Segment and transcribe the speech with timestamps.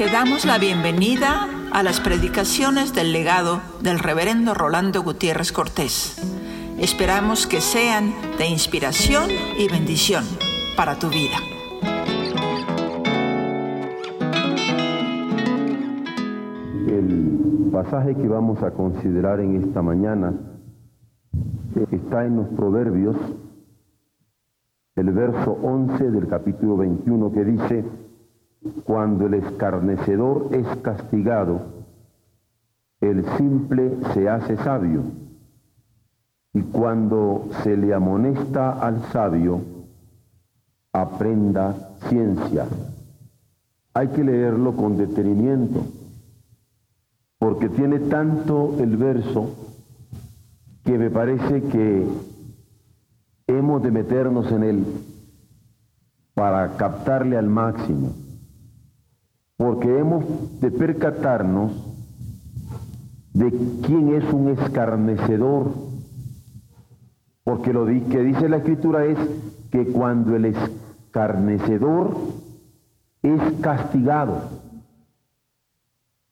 [0.00, 6.16] Te damos la bienvenida a las predicaciones del legado del reverendo Rolando Gutiérrez Cortés.
[6.78, 9.28] Esperamos que sean de inspiración
[9.58, 10.24] y bendición
[10.74, 11.36] para tu vida.
[16.88, 20.32] El pasaje que vamos a considerar en esta mañana
[21.90, 23.16] está en los Proverbios,
[24.96, 27.84] el verso 11 del capítulo 21 que dice,
[28.84, 31.62] cuando el escarnecedor es castigado,
[33.00, 35.02] el simple se hace sabio.
[36.52, 39.62] Y cuando se le amonesta al sabio,
[40.92, 41.74] aprenda
[42.08, 42.66] ciencia.
[43.94, 45.84] Hay que leerlo con detenimiento,
[47.38, 49.54] porque tiene tanto el verso
[50.84, 52.06] que me parece que
[53.46, 54.84] hemos de meternos en él
[56.34, 58.12] para captarle al máximo
[59.60, 60.24] porque hemos
[60.62, 61.70] de percatarnos
[63.34, 63.50] de
[63.84, 65.74] quién es un escarnecedor,
[67.44, 69.18] porque lo que dice la escritura es
[69.70, 72.16] que cuando el escarnecedor
[73.22, 74.48] es castigado,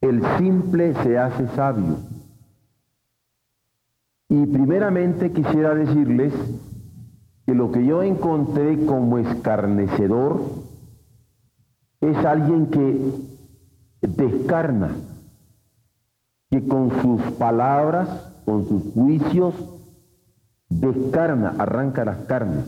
[0.01, 1.97] el simple se hace sabio.
[4.27, 6.33] Y primeramente quisiera decirles
[7.45, 10.69] que lo que yo encontré como escarnecedor
[12.01, 13.11] es alguien que
[14.01, 14.89] descarna,
[16.49, 18.09] que con sus palabras,
[18.45, 19.53] con sus juicios,
[20.69, 22.65] descarna, arranca las carnes.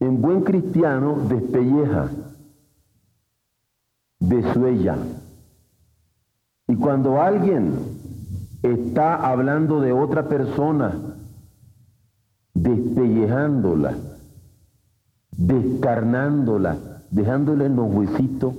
[0.00, 2.10] En buen cristiano despelleja,
[4.18, 4.98] desuella.
[6.68, 7.72] Y cuando alguien
[8.62, 11.16] está hablando de otra persona,
[12.52, 13.96] despellejándola,
[15.30, 16.76] descarnándola,
[17.10, 18.54] dejándole en los huesitos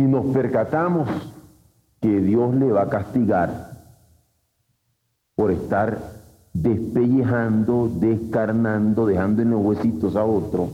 [0.00, 1.10] y nos percatamos
[2.00, 3.72] que Dios le va a castigar
[5.34, 5.98] por estar
[6.54, 10.70] despellejando, descarnando, dejando en los huesitos a otro,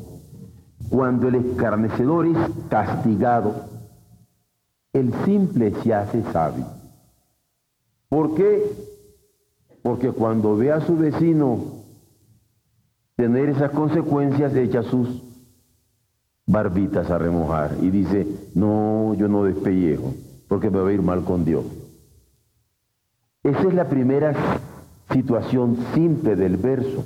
[0.89, 2.37] cuando el escarnecedor es
[2.71, 3.65] castigado,
[4.93, 6.67] el simple se hace sabio.
[8.09, 8.63] ¿Por qué?
[9.83, 11.59] Porque cuando ve a su vecino
[13.17, 15.26] tener esas consecuencias, echa sus
[16.47, 20.15] barbitas a remojar y dice, no, yo no despellejo,
[20.49, 21.65] porque me va a ir mal con Dios.
[23.43, 24.35] Esa es la primera
[25.11, 27.05] situación simple del verso.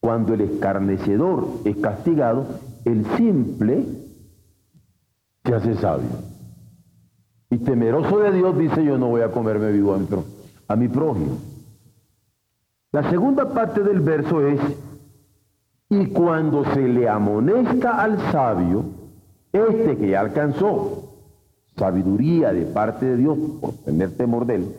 [0.00, 2.46] Cuando el escarnecedor es castigado,
[2.84, 3.86] el simple
[5.44, 6.10] se hace sabio.
[7.50, 9.96] Y temeroso de Dios dice, yo no voy a comerme vivo
[10.68, 11.38] a mi prójimo.
[12.92, 14.60] La segunda parte del verso es,
[15.88, 18.84] y cuando se le amonesta al sabio,
[19.52, 21.10] este que ya alcanzó
[21.76, 24.76] sabiduría de parte de Dios por tener temor de él,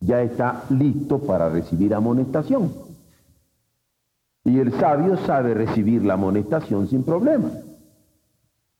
[0.00, 2.72] ya está listo para recibir amonestación.
[4.44, 7.50] Y el sabio sabe recibir la amonestación sin problema,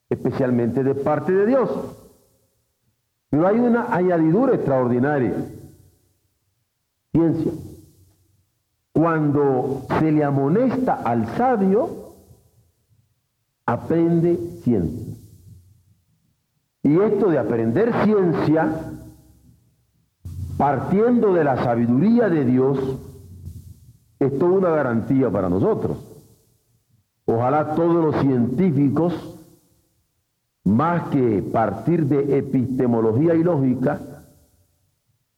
[0.09, 1.69] especialmente de parte de Dios.
[3.29, 5.33] Pero hay una añadidura extraordinaria.
[7.11, 7.51] Ciencia.
[8.99, 12.15] Cuando se le amonesta al sabio,
[13.65, 15.15] aprende ciencia.
[16.83, 18.69] Y esto de aprender ciencia,
[20.57, 22.77] partiendo de la sabiduría de Dios,
[24.19, 25.97] es toda una garantía para nosotros.
[27.23, 29.13] Ojalá todos los científicos,
[30.65, 34.01] más que partir de epistemología y lógica,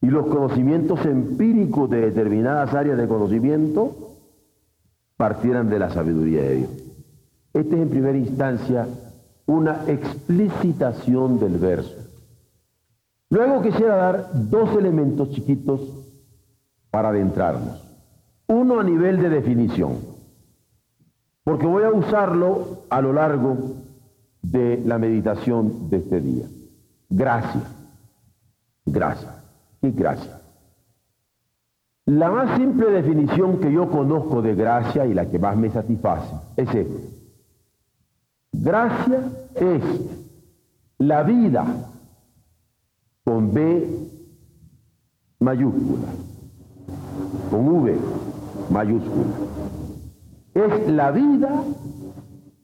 [0.01, 4.17] y los conocimientos empíricos de determinadas áreas de conocimiento
[5.15, 6.71] partieran de la sabiduría de Dios.
[7.53, 8.87] Esta es en primera instancia
[9.45, 11.97] una explicitación del verso.
[13.29, 15.81] Luego quisiera dar dos elementos chiquitos
[16.89, 17.87] para adentrarnos.
[18.47, 19.99] Uno a nivel de definición,
[21.43, 23.57] porque voy a usarlo a lo largo
[24.41, 26.45] de la meditación de este día.
[27.09, 27.63] Gracias.
[28.85, 29.40] Gracias
[29.81, 30.41] y gracia.
[32.05, 36.35] La más simple definición que yo conozco de gracia y la que más me satisface
[36.57, 36.99] es esta.
[38.51, 39.23] Gracia
[39.55, 39.83] es
[40.97, 41.65] la vida
[43.23, 43.87] con B
[45.39, 46.07] mayúscula,
[47.49, 47.97] con V
[48.69, 49.31] mayúscula.
[50.53, 51.63] Es la vida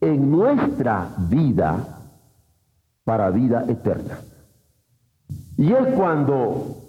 [0.02, 2.08] en nuestra vida
[3.04, 4.20] para vida eterna.
[5.58, 6.87] Y es cuando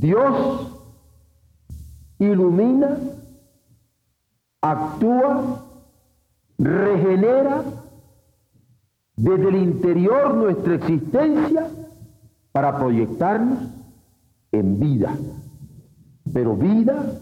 [0.00, 0.72] Dios
[2.18, 2.98] ilumina,
[4.60, 5.64] actúa,
[6.58, 7.64] regenera
[9.16, 11.70] desde el interior nuestra existencia
[12.52, 13.70] para proyectarnos
[14.52, 15.16] en vida,
[16.32, 17.12] pero vida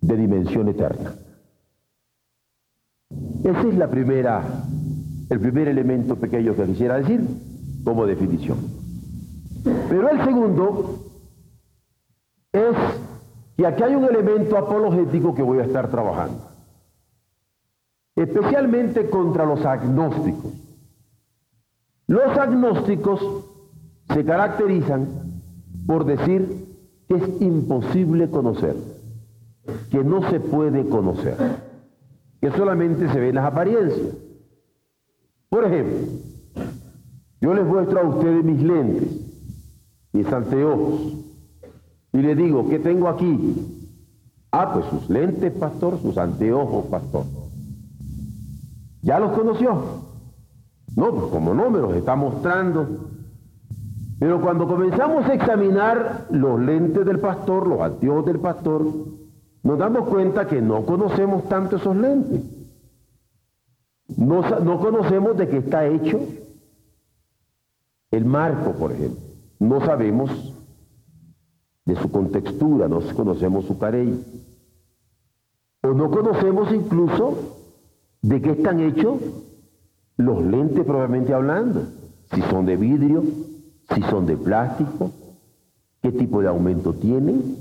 [0.00, 1.14] de dimensión eterna.
[3.44, 4.64] Ese es la primera,
[5.28, 7.26] el primer elemento pequeño que quisiera decir
[7.84, 8.56] como definición.
[9.90, 11.11] Pero el segundo
[12.52, 12.76] es
[13.56, 16.48] que aquí hay un elemento apologético que voy a estar trabajando,
[18.14, 20.52] especialmente contra los agnósticos.
[22.06, 23.20] Los agnósticos
[24.12, 25.08] se caracterizan
[25.86, 26.76] por decir
[27.08, 28.76] que es imposible conocer,
[29.90, 31.36] que no se puede conocer,
[32.40, 34.14] que solamente se ven las apariencias.
[35.48, 35.98] Por ejemplo,
[37.40, 39.08] yo les muestro a ustedes mis lentes,
[40.12, 41.21] mis anteojos,
[42.12, 43.56] y les digo, ¿qué tengo aquí?
[44.50, 47.24] Ah, pues sus lentes, pastor, sus anteojos, pastor.
[49.00, 49.82] ¿Ya los conoció?
[50.94, 52.86] No, pues como no me los está mostrando.
[54.18, 58.86] Pero cuando comenzamos a examinar los lentes del pastor, los anteojos del pastor,
[59.62, 62.42] nos damos cuenta que no conocemos tanto esos lentes.
[64.16, 66.20] No, no conocemos de qué está hecho
[68.10, 69.22] el marco, por ejemplo.
[69.58, 70.51] No sabemos
[71.84, 74.24] de su contextura, no conocemos su carey.
[75.82, 77.58] O no conocemos incluso
[78.22, 79.18] de qué están hechos
[80.16, 81.82] los lentes probablemente hablando.
[82.32, 83.24] Si son de vidrio,
[83.94, 85.10] si son de plástico,
[86.00, 87.56] qué tipo de aumento tienen.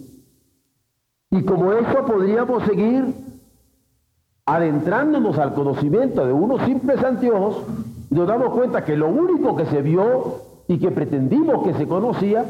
[1.31, 3.13] Y como eso podríamos seguir
[4.45, 7.63] adentrándonos al conocimiento de unos simples anteojos
[8.09, 12.45] nos damos cuenta que lo único que se vio y que pretendimos que se conocía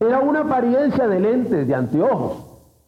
[0.00, 2.38] era una apariencia de lentes, de anteojos,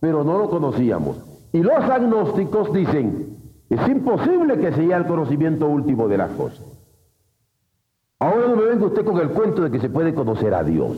[0.01, 1.19] pero no lo conocíamos.
[1.53, 3.37] Y los agnósticos dicen,
[3.69, 6.65] es imposible que sea el conocimiento último de las cosas.
[8.19, 10.97] Ahora no me venga usted con el cuento de que se puede conocer a Dios.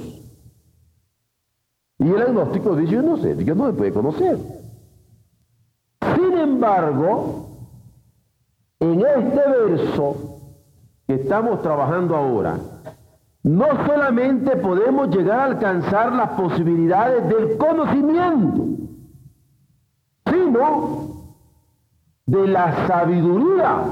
[1.99, 4.39] Y el agnóstico dice, yo no sé, Dios no se puede conocer.
[6.15, 7.49] Sin embargo,
[8.79, 10.17] en este verso
[11.09, 12.59] que estamos trabajando ahora,
[13.45, 18.65] no solamente podemos llegar a alcanzar las posibilidades del conocimiento,
[20.31, 21.09] sino
[22.25, 23.83] de la sabiduría.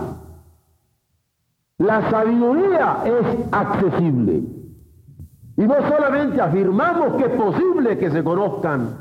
[1.76, 4.42] La sabiduría es accesible.
[5.58, 8.96] Y no solamente afirmamos que es posible que se conozcan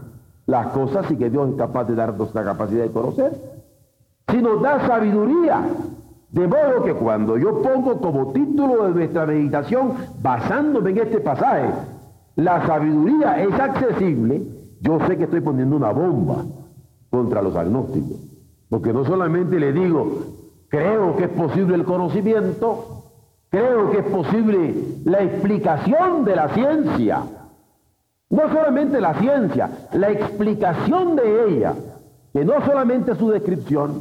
[0.48, 3.31] las cosas y que Dios es capaz de darnos la capacidad de conocer,
[4.27, 5.63] sino da sabiduría
[6.31, 11.69] de modo que cuando yo pongo como título de nuestra meditación, basándome en este pasaje,
[12.38, 14.42] la sabiduría es accesible,
[14.80, 16.45] yo sé que estoy poniendo una bomba
[17.10, 18.18] contra los agnósticos.
[18.69, 20.19] Porque no solamente le digo,
[20.69, 23.04] creo que es posible el conocimiento,
[23.50, 24.74] creo que es posible
[25.04, 27.24] la explicación de la ciencia.
[28.30, 31.74] No solamente la ciencia, la explicación de ella,
[32.31, 33.92] que no solamente su descripción,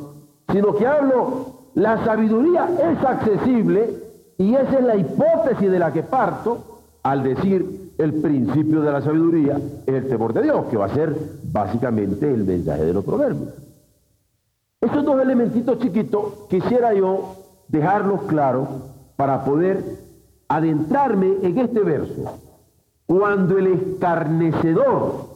[0.53, 3.95] sino que hablo la sabiduría es accesible
[4.39, 9.03] y esa es la hipótesis de la que parto al decir el principio de la
[9.03, 11.15] sabiduría es el temor de Dios, que va a ser
[11.53, 13.51] básicamente el mensaje de los proverbios.
[14.81, 17.37] Estos dos elementitos chiquitos quisiera yo
[17.69, 18.69] dejarlos claros
[19.17, 19.85] para poder
[20.49, 22.39] adentrarme en este verso.
[23.07, 25.27] Cuando el escarnecedor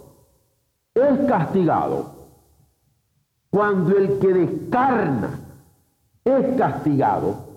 [0.94, 2.06] es castigado,
[3.50, 5.43] cuando el que descarna
[6.24, 7.54] es castigado.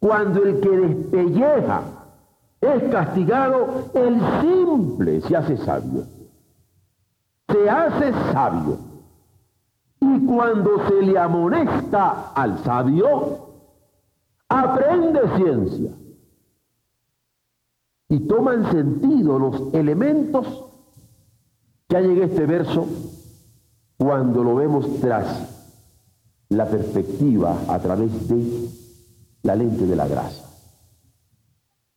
[0.00, 1.82] Cuando el que despelleja
[2.60, 6.04] es castigado, el simple se hace sabio.
[7.48, 8.78] Se hace sabio.
[10.00, 13.48] Y cuando se le amonesta al sabio,
[14.48, 15.90] aprende ciencia.
[18.08, 20.64] Y toman sentido los elementos
[21.88, 22.86] que hay en este verso
[23.98, 25.57] cuando lo vemos tras
[26.50, 28.68] la perspectiva a través de
[29.42, 30.44] la lente de la gracia.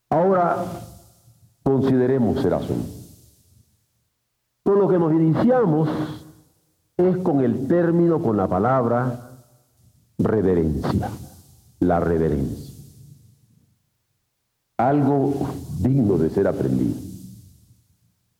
[0.09, 0.65] Ahora
[1.63, 2.89] consideremos el asunto.
[4.63, 5.89] Con lo que nos iniciamos
[6.97, 9.31] es con el término, con la palabra
[10.17, 11.09] reverencia,
[11.79, 12.75] la reverencia.
[14.77, 15.33] Algo
[15.79, 16.99] digno de ser aprendido,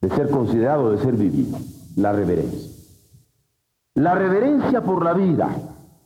[0.00, 1.58] de ser considerado, de ser vivido,
[1.96, 2.70] la reverencia.
[3.94, 5.54] La reverencia por la vida,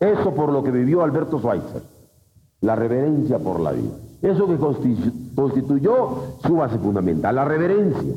[0.01, 1.83] eso por lo que vivió Alberto Schweitzer,
[2.61, 3.95] la reverencia por la vida.
[4.23, 8.15] Eso que constituyó su base fundamental, la reverencia.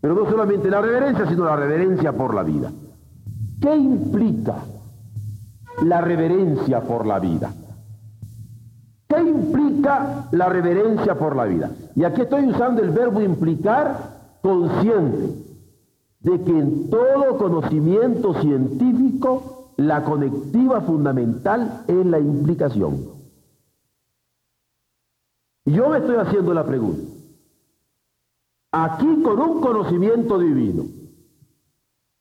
[0.00, 2.70] Pero no solamente la reverencia, sino la reverencia por la vida.
[3.60, 4.56] ¿Qué implica
[5.82, 7.52] la reverencia por la vida?
[7.54, 7.64] ¿Qué
[9.14, 11.70] ¿Qué implica la reverencia por la vida?
[11.94, 15.34] Y aquí estoy usando el verbo implicar consciente
[16.20, 23.14] de que en todo conocimiento científico la conectiva fundamental es la implicación.
[25.66, 27.02] Yo me estoy haciendo la pregunta.
[28.72, 30.84] Aquí con un conocimiento divino,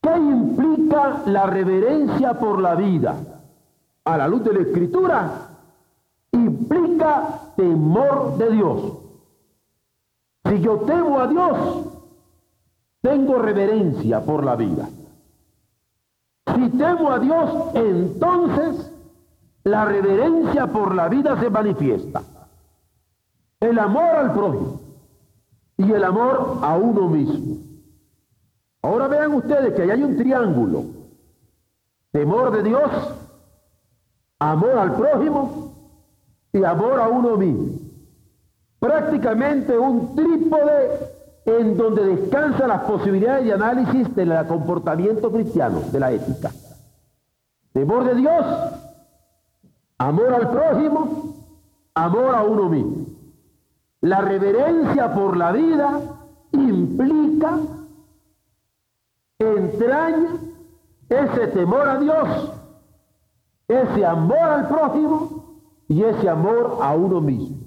[0.02, 3.18] ¿qué implica la reverencia por la vida?
[4.06, 5.50] A la luz de la escritura,
[6.32, 8.98] implica temor de Dios.
[10.46, 11.88] Si yo temo a Dios,
[13.02, 14.88] tengo reverencia por la vida.
[16.56, 18.92] Si temo a Dios, entonces
[19.64, 22.22] la reverencia por la vida se manifiesta.
[23.60, 24.82] El amor al prójimo
[25.78, 27.58] y el amor a uno mismo.
[28.82, 30.84] Ahora vean ustedes que ahí hay un triángulo.
[32.12, 32.92] Temor de Dios,
[34.40, 35.74] amor al prójimo
[36.52, 37.80] y amor a uno mismo.
[38.80, 41.13] Prácticamente un trípode
[41.46, 46.52] en donde descansan las posibilidades de análisis del comportamiento cristiano, de la ética.
[47.74, 48.46] Temor de Dios,
[49.98, 51.36] amor al prójimo,
[51.94, 53.06] amor a uno mismo.
[54.02, 56.02] La reverencia por la vida
[56.52, 57.58] implica,
[59.40, 60.30] entraña
[61.10, 62.52] ese temor a Dios,
[63.68, 67.58] ese amor al prójimo y ese amor a uno mismo.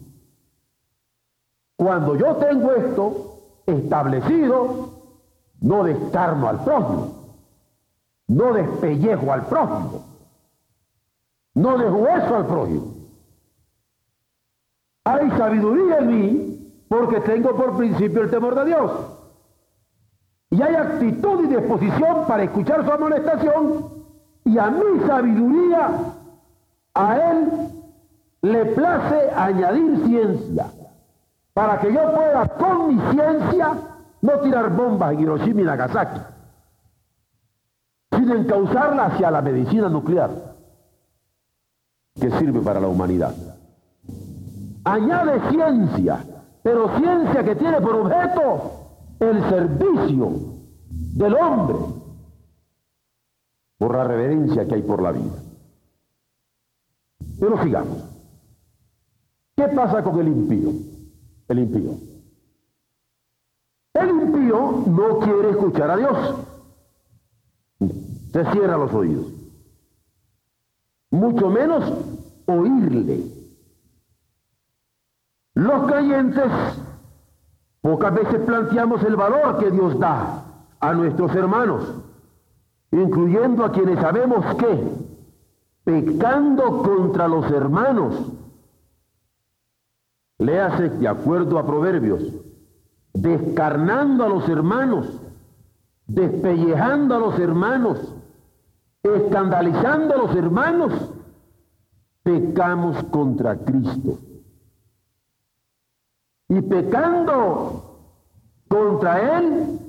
[1.77, 3.36] Cuando yo tengo esto,
[3.67, 4.91] establecido,
[5.61, 7.37] no descarno al prójimo,
[8.29, 10.05] no despellejo al prójimo,
[11.55, 12.95] no deshueso al prójimo.
[15.05, 18.93] Hay sabiduría en mí porque tengo por principio el temor de Dios.
[20.51, 23.97] Y hay actitud y disposición para escuchar su amonestación
[24.45, 25.91] y a mi sabiduría,
[26.95, 27.51] a él
[28.43, 30.73] le place añadir ciencia
[31.57, 33.73] para que yo pueda con mi ciencia
[34.21, 36.21] no tirar bombas en Hiroshima y Nagasaki,
[38.11, 40.31] sino encauzarla hacia la medicina nuclear
[42.21, 43.35] que sirve para la humanidad.
[44.85, 46.23] Añade ciencia,
[46.63, 50.33] pero ciencia que tiene por objeto el servicio
[50.91, 51.79] del hombre
[53.79, 55.43] por la reverencia que hay por la vida.
[57.41, 57.97] Pero sigamos.
[59.57, 60.96] ¿Qué pasa con el impío?
[61.49, 61.93] El impío.
[63.95, 66.35] El impío no quiere escuchar a Dios.
[68.33, 69.27] Se cierra los oídos.
[71.11, 71.85] Mucho menos
[72.47, 73.25] oírle.
[75.55, 76.53] Los creyentes
[77.81, 80.45] pocas veces planteamos el valor que Dios da
[80.81, 81.95] a nuestros hermanos,
[82.91, 84.89] incluyendo a quienes sabemos que,
[85.85, 88.15] pecando contra los hermanos,
[90.39, 92.23] Léase de acuerdo a Proverbios,
[93.15, 95.21] descarnando a los hermanos,
[96.07, 98.15] despellejando a los hermanos,
[99.03, 100.93] escandalizando a los hermanos,
[102.23, 104.19] pecamos contra Cristo.
[106.49, 107.99] Y pecando
[108.69, 109.81] contra Él,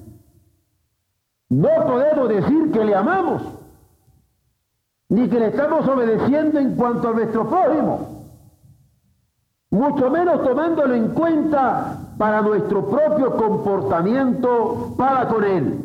[1.49, 3.41] no podemos decir que le amamos,
[5.09, 8.16] ni que le estamos obedeciendo en cuanto a nuestro prójimo
[9.77, 15.79] mucho menos tomándolo en cuenta para nuestro propio comportamiento para con Él.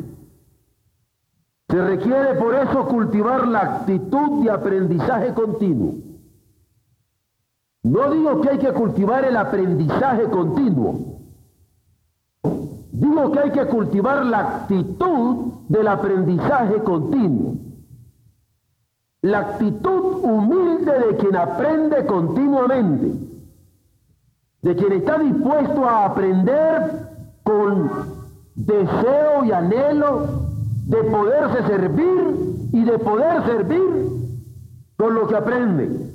[1.69, 5.93] Se requiere por eso cultivar la actitud de aprendizaje continuo.
[7.83, 11.19] No digo que hay que cultivar el aprendizaje continuo.
[12.91, 17.55] Digo que hay que cultivar la actitud del aprendizaje continuo.
[19.21, 23.22] La actitud humilde de quien aprende continuamente
[24.63, 27.09] de quien está dispuesto a aprender
[27.43, 27.91] con
[28.55, 30.27] deseo y anhelo
[30.87, 34.07] de poderse servir y de poder servir
[34.97, 36.13] con lo que aprende.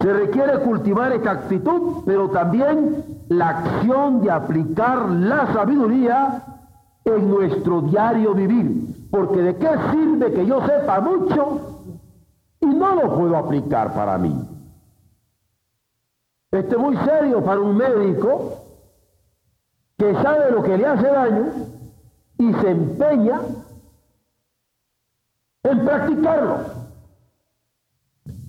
[0.00, 6.42] Se requiere cultivar esta actitud, pero también la acción de aplicar la sabiduría
[7.04, 9.08] en nuestro diario vivir.
[9.10, 11.60] Porque de qué sirve que yo sepa mucho
[12.60, 14.53] y no lo puedo aplicar para mí.
[16.54, 18.58] Esto es muy serio para un médico
[19.98, 21.52] que sabe lo que le hace daño
[22.38, 23.40] y se empeña
[25.64, 26.58] en practicarlo.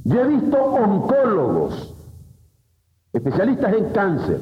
[0.03, 1.95] Yo he visto oncólogos,
[3.11, 4.39] especialistas en cáncer,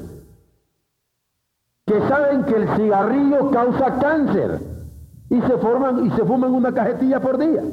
[1.86, 4.60] que saben que el cigarrillo causa cáncer
[5.29, 7.63] y se forman y se fuman una cajetilla por día.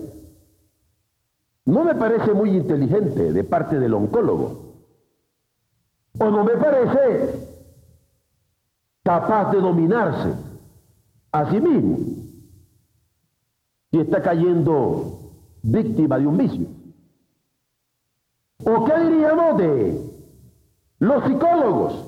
[1.64, 4.69] No me parece muy inteligente de parte del oncólogo.
[6.20, 7.48] O no me parece
[9.02, 10.34] capaz de dominarse
[11.32, 11.98] a sí mismo
[13.90, 15.18] si está cayendo
[15.62, 16.66] víctima de un vicio.
[18.64, 20.10] ¿O qué diríamos de
[20.98, 22.06] los psicólogos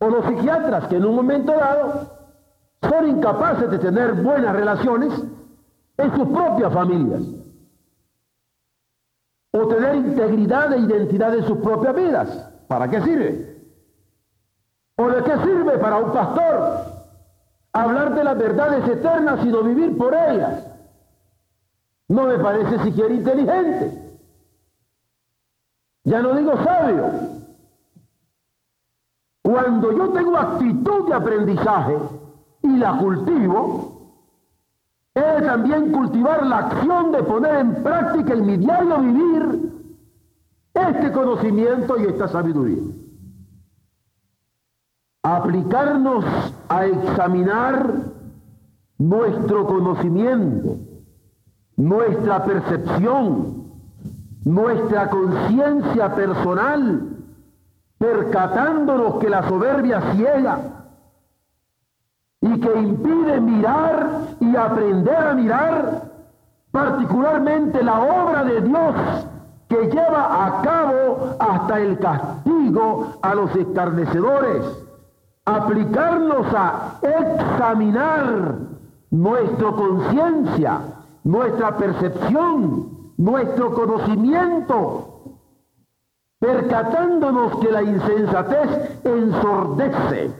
[0.00, 2.10] o los psiquiatras que en un momento dado
[2.82, 5.14] son incapaces de tener buenas relaciones
[5.96, 7.22] en sus propias familias?
[9.52, 12.47] O tener integridad e identidad en sus propias vidas.
[12.68, 13.56] ¿Para qué sirve?
[14.96, 16.84] ¿O de qué sirve para un pastor
[17.72, 20.64] hablar de las verdades eternas sino vivir por ellas?
[22.08, 24.18] No me parece siquiera inteligente.
[26.04, 27.10] Ya no digo sabio.
[29.42, 31.98] Cuando yo tengo actitud de aprendizaje
[32.62, 34.12] y la cultivo,
[35.14, 39.77] he también cultivar la acción de poner en práctica en mi diario vivir
[40.90, 42.82] este conocimiento y esta sabiduría.
[45.22, 46.24] Aplicarnos
[46.68, 47.94] a examinar
[48.98, 50.76] nuestro conocimiento,
[51.76, 53.64] nuestra percepción,
[54.44, 57.16] nuestra conciencia personal,
[57.98, 60.60] percatándonos que la soberbia ciega
[62.40, 64.08] y que impide mirar
[64.40, 66.02] y aprender a mirar
[66.70, 68.94] particularmente la obra de Dios
[69.68, 74.64] que lleva a cabo hasta el castigo a los escarnecedores.
[75.44, 78.56] Aplicarnos a examinar
[79.10, 80.80] nuestra conciencia,
[81.24, 85.18] nuestra percepción, nuestro conocimiento,
[86.38, 90.30] percatándonos que la insensatez ensordece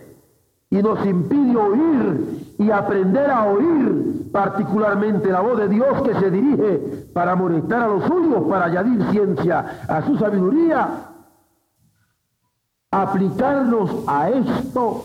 [0.71, 6.31] y nos impide oír y aprender a oír particularmente la voz de Dios que se
[6.31, 11.09] dirige para molestar a los suyos, para añadir ciencia a su sabiduría,
[12.91, 15.05] Aplicarnos a esto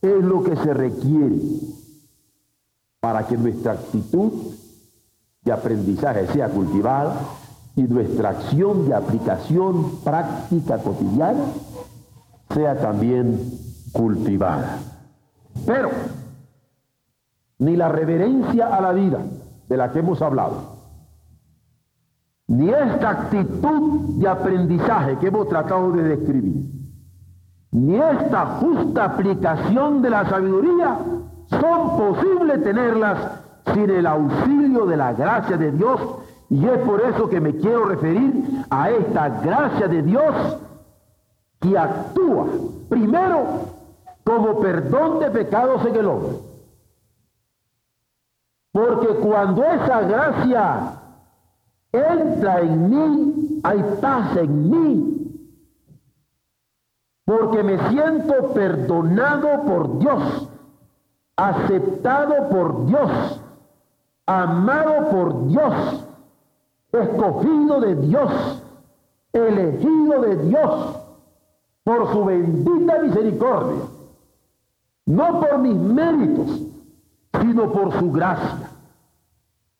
[0.00, 1.40] es lo que se requiere
[3.00, 4.54] para que nuestra actitud
[5.42, 7.16] de aprendizaje sea cultivada
[7.74, 11.44] y nuestra acción de aplicación práctica cotidiana
[12.54, 13.50] sea también
[13.92, 14.78] cultivada.
[15.66, 15.90] Pero
[17.58, 19.18] ni la reverencia a la vida
[19.68, 20.78] de la que hemos hablado,
[22.46, 26.78] ni esta actitud de aprendizaje que hemos tratado de describir,
[27.70, 30.98] ni esta justa aplicación de la sabiduría
[31.50, 33.18] son posibles tenerlas
[33.74, 36.00] sin el auxilio de la gracia de Dios.
[36.50, 40.34] Y es por eso que me quiero referir a esta gracia de Dios
[41.60, 42.46] que actúa
[42.88, 43.44] primero
[44.24, 46.47] como perdón de pecados en el hombre.
[48.72, 51.00] Porque cuando esa gracia
[51.92, 55.18] entra en mí, hay paz en mí,
[57.24, 60.48] porque me siento perdonado por Dios,
[61.36, 63.40] aceptado por Dios,
[64.26, 66.06] amado por Dios,
[66.92, 68.62] escogido de Dios,
[69.32, 70.96] elegido de Dios
[71.84, 73.82] por su bendita misericordia,
[75.06, 76.62] no por mis méritos,
[77.40, 78.70] sino por su gracia.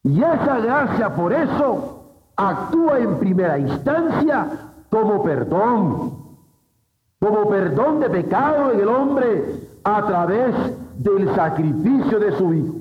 [0.05, 2.05] Y esa gracia por eso
[2.37, 4.49] actúa en primera instancia
[4.91, 6.29] como perdón
[7.21, 10.55] como perdón de pecado en el hombre a través
[10.99, 12.75] del sacrificio de su Hijo.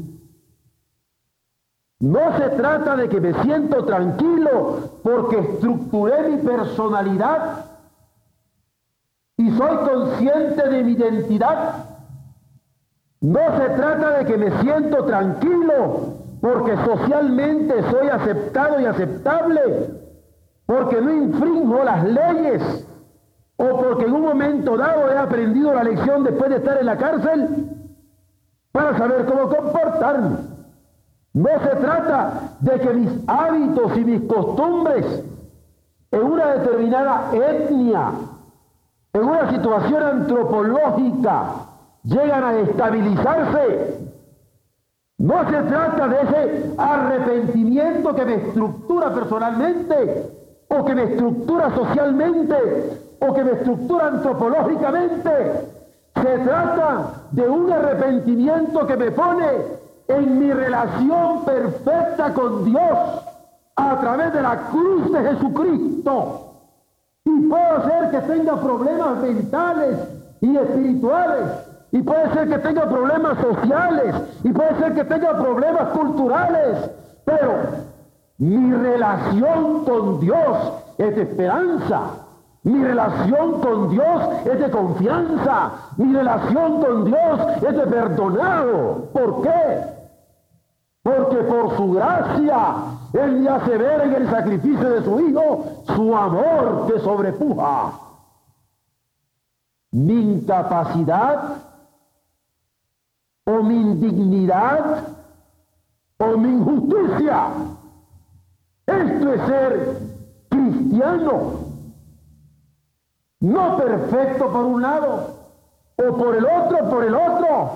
[1.99, 7.65] No se trata de que me siento tranquilo porque estructuré mi personalidad
[9.37, 11.86] y soy consciente de mi identidad.
[13.21, 19.61] No se trata de que me siento tranquilo porque socialmente soy aceptado y aceptable,
[20.65, 22.85] porque no infringo las leyes
[23.57, 26.97] o porque en un momento dado he aprendido la lección después de estar en la
[26.97, 27.69] cárcel
[28.71, 30.37] para saber cómo comportarme.
[31.33, 35.23] No se trata de que mis hábitos y mis costumbres
[36.11, 38.11] en una determinada etnia,
[39.13, 41.66] en una situación antropológica,
[42.07, 44.07] llegan a estabilizarse.
[45.17, 50.31] No se trata de ese arrepentimiento que me estructura personalmente
[50.69, 52.55] o que me estructura socialmente
[53.19, 55.31] o que me estructura antropológicamente.
[56.15, 59.47] Se trata de un arrepentimiento que me pone
[60.07, 62.97] en mi relación perfecta con Dios
[63.75, 66.53] a través de la cruz de Jesucristo.
[67.25, 69.97] Y puedo ser que tenga problemas mentales
[70.41, 71.66] y espirituales.
[71.97, 74.15] Y puede ser que tenga problemas sociales.
[74.43, 76.91] Y puede ser que tenga problemas culturales.
[77.25, 77.53] Pero
[78.37, 82.01] mi relación con Dios es de esperanza
[82.63, 85.71] Mi relación con Dios es de confianza.
[85.97, 89.09] Mi relación con Dios es de perdonado.
[89.13, 89.81] ¿Por qué?
[91.01, 92.59] Porque por su gracia
[93.13, 97.93] Él me hace ver en el sacrificio de su Hijo su amor que sobrepuja
[99.91, 101.66] mi incapacidad
[103.47, 105.03] o mi indignidad
[106.17, 107.47] o mi injusticia.
[108.85, 109.97] Esto es ser
[110.49, 111.67] cristiano.
[113.39, 115.35] No perfecto por un lado
[115.97, 117.69] o por el otro, por el otro,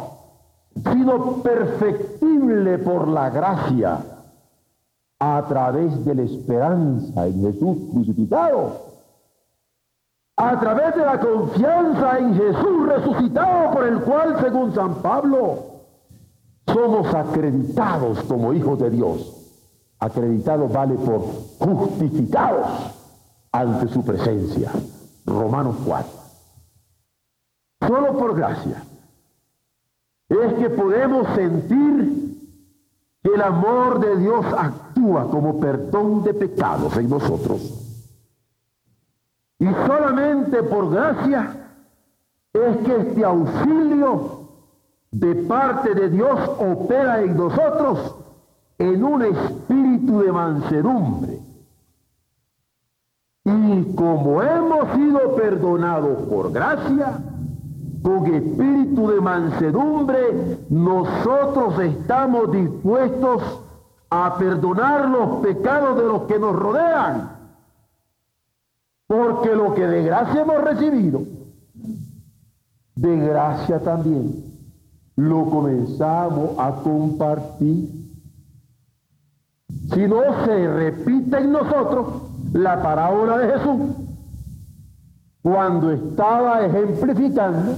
[0.92, 4.00] sino perfectible por la gracia
[5.20, 8.91] a través de la esperanza en Jesús crucificado,
[10.38, 15.72] a través de la confianza en Jesús resucitado por el cual, según San Pablo,
[16.66, 19.38] somos acreditados como hijos de Dios.
[20.00, 21.22] Acreditados vale por
[21.60, 22.68] justificados
[23.52, 24.72] ante su presencia.
[25.26, 26.12] Romanos 4.
[27.88, 28.84] Solo por gracia
[30.30, 32.22] es que podemos sentir
[33.22, 37.91] que el amor de Dios actúa como perdón de pecados en nosotros.
[39.62, 41.52] Y solamente por gracia
[42.52, 44.48] es que este auxilio
[45.12, 48.16] de parte de Dios opera en nosotros
[48.80, 51.40] en un espíritu de mansedumbre
[53.44, 57.20] y como hemos sido perdonados por gracia,
[58.02, 63.44] con espíritu de mansedumbre, nosotros estamos dispuestos
[64.10, 67.41] a perdonar los pecados de los que nos rodean.
[69.12, 71.24] Porque lo que de gracia hemos recibido,
[72.96, 74.42] de gracia también
[75.18, 77.90] lo comenzamos a compartir.
[79.94, 82.08] Si no se repite en nosotros,
[82.54, 83.82] la parábola de Jesús
[85.42, 87.76] cuando estaba ejemplificando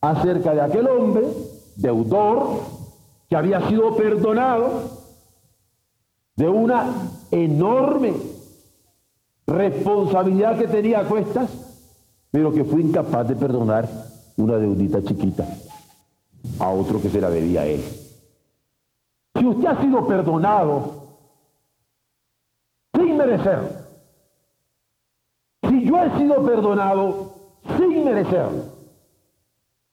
[0.00, 1.28] acerca de aquel hombre,
[1.76, 2.60] deudor,
[3.28, 4.98] que había sido perdonado
[6.34, 6.86] de una
[7.30, 8.29] enorme
[9.50, 11.50] responsabilidad que tenía a cuestas,
[12.30, 13.88] pero que fue incapaz de perdonar
[14.36, 15.46] una deudita chiquita
[16.58, 17.82] a otro que se la debía a él.
[19.34, 21.18] Si usted ha sido perdonado
[22.94, 23.58] sin merecer,
[25.68, 27.32] si yo he sido perdonado
[27.76, 28.64] sin merecerlo,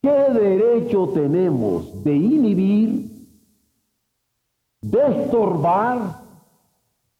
[0.00, 3.10] ¿qué derecho tenemos de inhibir,
[4.82, 6.20] de estorbar,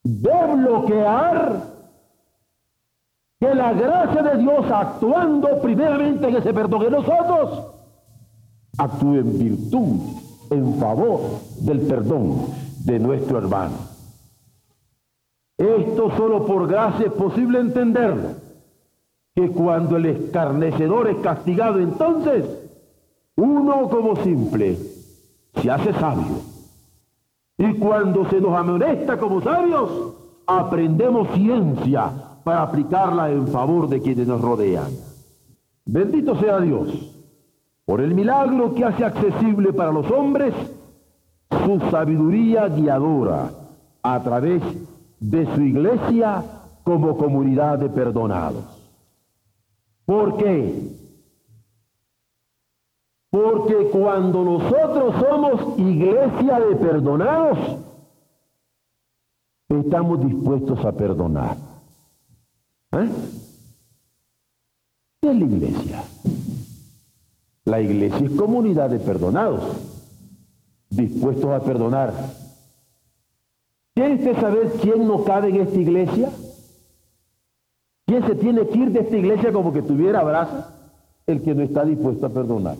[0.04, 1.67] de bloquear
[3.40, 7.66] que la gracia de Dios actuando primeramente en ese perdón en nosotros,
[8.76, 9.96] actúe en virtud,
[10.50, 11.20] en favor
[11.60, 12.46] del perdón
[12.84, 13.76] de nuestro hermano?
[15.56, 18.48] Esto solo por gracia es posible entenderlo.
[19.34, 22.44] Que cuando el escarnecedor es castigado, entonces
[23.36, 24.76] uno como simple
[25.54, 26.42] se hace sabio.
[27.56, 29.90] Y cuando se nos amonesta como sabios,
[30.46, 34.90] aprendemos ciencia para aplicarla en favor de quienes nos rodean.
[35.84, 36.88] Bendito sea Dios
[37.84, 40.54] por el milagro que hace accesible para los hombres
[41.50, 43.50] su sabiduría guiadora
[44.02, 44.62] a través
[45.20, 46.42] de su iglesia
[46.84, 48.64] como comunidad de perdonados.
[50.06, 50.90] ¿Por qué?
[53.28, 57.58] Porque cuando nosotros somos iglesia de perdonados,
[59.68, 61.67] estamos dispuestos a perdonar.
[63.02, 63.08] ¿Eh?
[65.20, 66.04] ¿Qué es la iglesia?
[67.64, 69.62] La iglesia es comunidad de perdonados,
[70.90, 72.14] dispuestos a perdonar
[73.98, 76.30] ¿Quiere usted saber quién no cabe en esta iglesia?
[78.06, 80.66] ¿Quién se tiene que ir de esta iglesia como que tuviera brazos?
[81.26, 82.76] El que no está dispuesto a perdonar.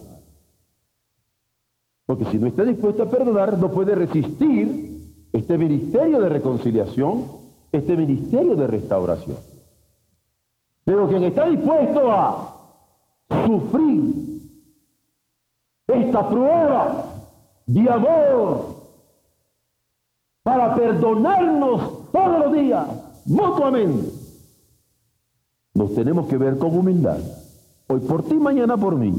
[2.06, 7.24] Porque si no está dispuesto a perdonar, no puede resistir este ministerio de reconciliación,
[7.72, 9.38] este ministerio de restauración.
[10.88, 12.56] Pero quien está dispuesto a
[13.44, 14.40] sufrir
[15.86, 17.04] esta prueba
[17.66, 18.76] de amor
[20.42, 22.88] para perdonarnos todos los días,
[23.26, 24.10] mutuamente.
[25.74, 27.18] Nos tenemos que ver con humildad.
[27.88, 29.12] Hoy por ti, mañana por mí.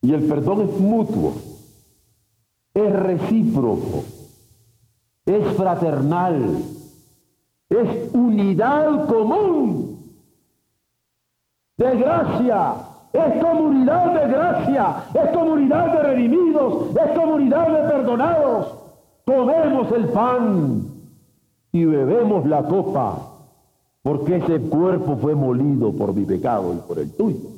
[0.00, 1.34] Y el perdón es mutuo,
[2.74, 4.02] es recíproco,
[5.26, 6.81] es fraternal,
[7.72, 9.98] es unidad común
[11.76, 12.74] de gracia,
[13.12, 18.74] es comunidad de gracia, es comunidad de redimidos, es comunidad de perdonados.
[19.24, 20.84] Comemos el pan
[21.72, 23.18] y bebemos la copa
[24.02, 27.50] porque ese cuerpo fue molido por mi pecado y por el tuyo.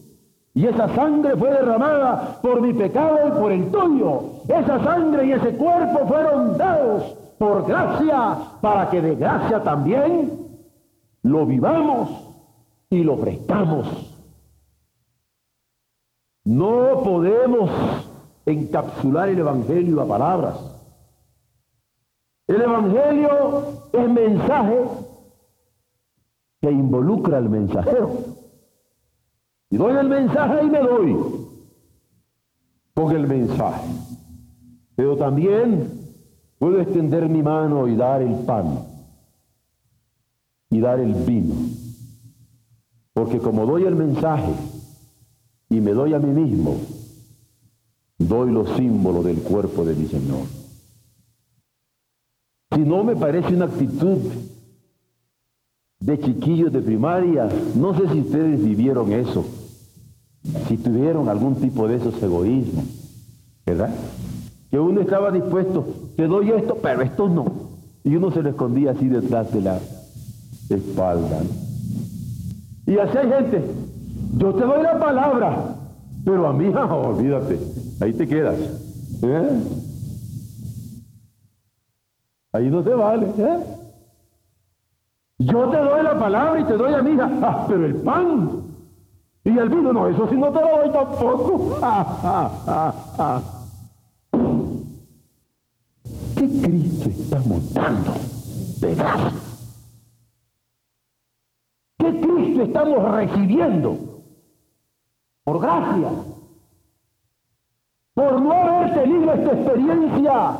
[0.54, 4.22] Y esa sangre fue derramada por mi pecado y por el tuyo.
[4.46, 10.48] Esa sangre y ese cuerpo fueron dados por gracia para que de gracia también
[11.22, 12.08] lo vivamos
[12.88, 13.86] y lo prestamos.
[16.44, 17.70] No podemos
[18.46, 20.56] encapsular el Evangelio a palabras.
[22.46, 24.84] El Evangelio es mensaje
[26.62, 28.10] que involucra al mensajero.
[29.68, 31.16] Y doy el mensaje y me doy
[32.94, 33.90] con el mensaje.
[34.96, 36.03] Pero también
[36.64, 38.78] puedo extender mi mano y dar el pan
[40.70, 41.54] y dar el vino.
[43.12, 44.50] Porque como doy el mensaje
[45.68, 46.78] y me doy a mí mismo,
[48.16, 50.46] doy los símbolos del cuerpo de mi Señor.
[52.74, 54.20] Si no me parece una actitud
[56.00, 57.46] de chiquillos de primaria.
[57.74, 59.44] No sé si ustedes vivieron eso,
[60.66, 62.86] si tuvieron algún tipo de esos egoísmos,
[63.66, 63.94] ¿verdad?
[64.70, 67.46] Que uno estaba dispuesto, te doy esto, pero esto no.
[68.04, 69.78] Y uno se lo escondía así detrás de la
[70.68, 71.40] espalda.
[72.86, 73.64] Y así hay gente,
[74.36, 75.76] yo te doy la palabra,
[76.24, 77.58] pero a mí, olvídate,
[78.00, 78.56] ahí te quedas.
[79.22, 79.48] ¿eh?
[82.52, 83.26] Ahí no te vale.
[83.38, 83.58] ¿eh?
[85.38, 88.64] Yo te doy la palabra y te doy a mi hija, ah, pero el pan
[89.46, 91.76] y el vino, no, eso sí no te lo doy tampoco.
[91.78, 91.84] ¿Qué
[96.62, 98.12] Cristo estamos dando
[98.80, 99.40] de gracia?
[101.98, 103.98] ¿Qué Cristo estamos recibiendo?
[105.44, 106.10] Por gracia.
[108.14, 110.56] Por no haber tenido esta experiencia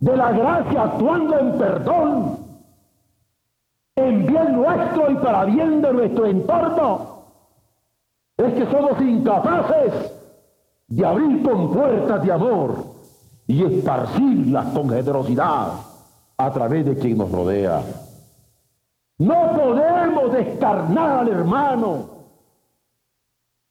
[0.00, 2.38] de la gracia actuando en perdón
[3.96, 7.24] en bien nuestro y para bien de nuestro entorno,
[8.36, 10.14] es que somos incapaces
[10.88, 12.89] de abrir con puertas de amor
[13.50, 15.72] y esparcirlas con generosidad
[16.38, 17.82] a través de quien nos rodea.
[19.18, 22.10] No podemos descarnar al hermano.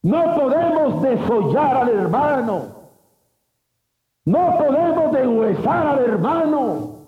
[0.04, 2.62] No podemos desollar al hermano.
[4.26, 7.06] No podemos deshuesar al hermano.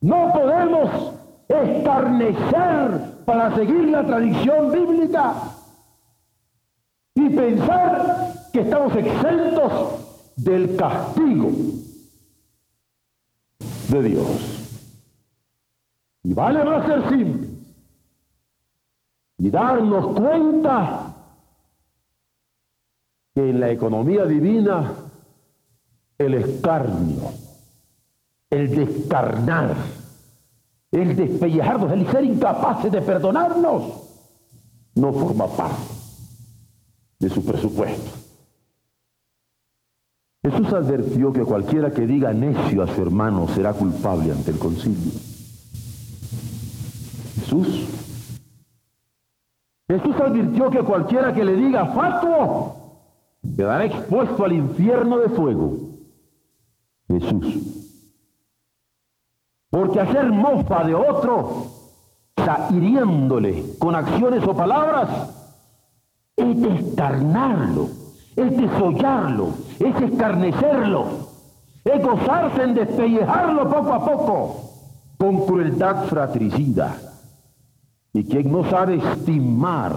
[0.00, 1.12] No podemos
[1.48, 5.34] escarnecer para seguir la tradición bíblica
[7.16, 9.72] y pensar que estamos exentos
[10.36, 11.50] del castigo
[13.88, 14.26] de Dios.
[16.22, 17.48] Y vale más ser simple
[19.38, 21.14] y darnos cuenta
[23.34, 24.94] que en la economía divina
[26.18, 27.30] el escarnio,
[28.48, 29.74] el descarnar,
[30.90, 34.06] el despellejarnos, el ser incapaces de perdonarnos,
[34.94, 35.92] no forma parte
[37.18, 38.25] de su presupuesto.
[40.48, 45.10] Jesús advirtió que cualquiera que diga necio a su hermano será culpable ante el concilio.
[47.34, 47.88] Jesús.
[49.88, 52.76] Jesús advirtió que cualquiera que le diga fatuo
[53.56, 55.78] quedará expuesto al infierno de fuego.
[57.08, 57.46] Jesús.
[59.68, 61.66] Porque hacer mofa de otro,
[62.36, 65.08] está hiriéndole con acciones o palabras,
[66.36, 67.88] es descarnarlo,
[68.36, 71.06] es desollarlo, es escarnecerlo,
[71.84, 74.60] es gozarse en despellejarlo poco a poco
[75.16, 76.94] con crueldad fratricida.
[78.12, 79.94] Y quien no sabe estimar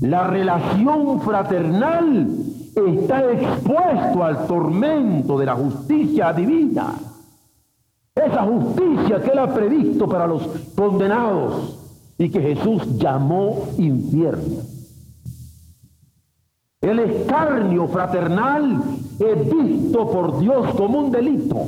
[0.00, 2.28] la relación fraternal
[2.74, 6.94] está expuesto al tormento de la justicia divina.
[8.14, 10.42] Esa justicia que él ha previsto para los
[10.76, 11.78] condenados
[12.18, 14.73] y que Jesús llamó infierno.
[16.84, 18.82] El escarnio fraternal
[19.18, 21.66] es visto por Dios como un delito.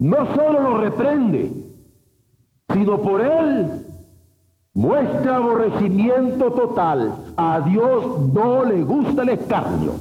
[0.00, 1.52] No solo lo reprende,
[2.72, 3.86] sino por él
[4.74, 7.14] muestra aborrecimiento total.
[7.36, 9.92] A Dios no le gusta el escarnio.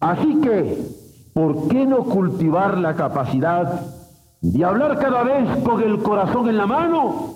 [0.00, 0.86] Así que
[1.34, 3.78] ¿por qué no cultivar la capacidad
[4.40, 7.34] de hablar cada vez con el corazón en la mano,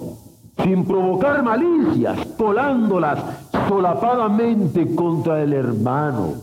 [0.64, 3.18] sin provocar malicias, colándolas
[3.68, 6.34] solapadamente contra el hermano?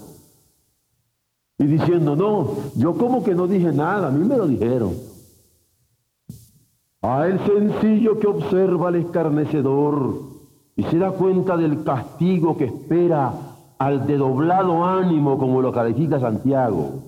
[1.58, 4.94] Y diciendo, no, yo como que no dije nada, a mí me lo dijeron.
[7.02, 10.22] A el sencillo que observa al escarnecedor
[10.76, 13.34] y se da cuenta del castigo que espera
[13.78, 17.04] al de doblado ánimo, como lo califica Santiago.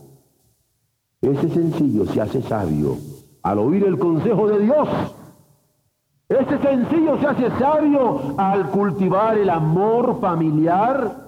[1.21, 2.98] Ese sencillo se hace sabio
[3.41, 4.88] al oír el consejo de Dios
[6.27, 11.25] Ese sencillo se hace sabio al cultivar el amor familiar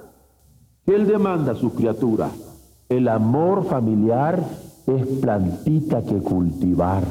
[0.86, 2.32] que él demanda a sus criaturas.
[2.90, 4.44] El amor familiar
[4.88, 7.04] es plantita que cultivar.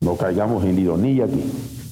[0.00, 1.42] No caigamos en ironía que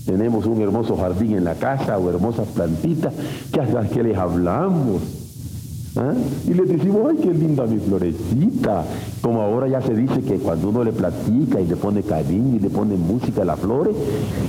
[0.04, 3.14] tenemos un hermoso jardín en la casa o hermosas plantitas
[3.52, 5.21] que hasta que les hablamos
[5.94, 6.14] ¿Ah?
[6.46, 8.85] Y le decimos, ay, qué linda mi florecita.
[9.20, 12.61] Como ahora ya se dice que cuando uno le platica y le pone cariño y
[12.61, 13.94] le pone música a las flores,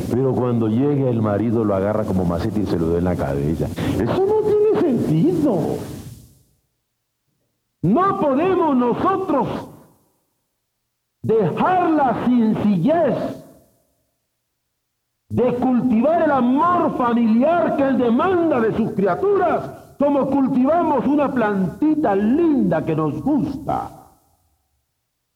[0.10, 3.15] pero cuando llega el marido lo agarra como maceta y se lo da en la
[3.15, 3.65] cabeza.
[3.65, 5.60] Eso no tiene sentido.
[7.82, 9.47] No podemos nosotros
[11.23, 13.15] dejar la sencillez
[15.27, 22.15] de cultivar el amor familiar que Él demanda de sus criaturas como cultivamos una plantita
[22.15, 23.89] linda que nos gusta,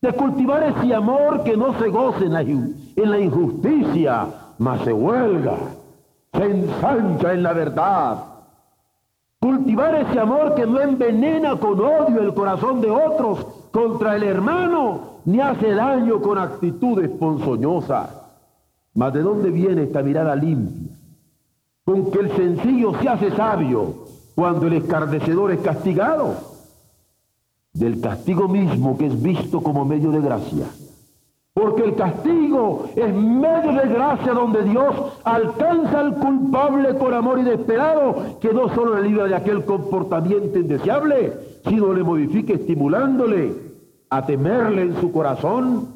[0.01, 5.57] de cultivar ese amor que no se goce en la, injusticia, mas se huelga,
[6.33, 8.23] se ensancha en la verdad.
[9.39, 15.17] Cultivar ese amor que no envenena con odio el corazón de otros contra el hermano,
[15.25, 18.09] ni hace daño con actitudes ponzoñosas.
[18.93, 20.95] Mas ¿de dónde viene esta mirada limpia?
[21.85, 24.06] Con que el sencillo se hace sabio
[24.37, 26.35] cuando el escarnecedor es castigado,
[27.73, 30.67] del castigo mismo que es visto como medio de gracia.
[31.55, 38.37] Porque el castigo es medio de gracia donde Dios alcanza al culpable con amor inesperado,
[38.39, 41.33] que no solo le libra de aquel comportamiento indeseable,
[41.67, 43.55] sino le modifica estimulándole
[44.11, 45.87] a temerle en su corazón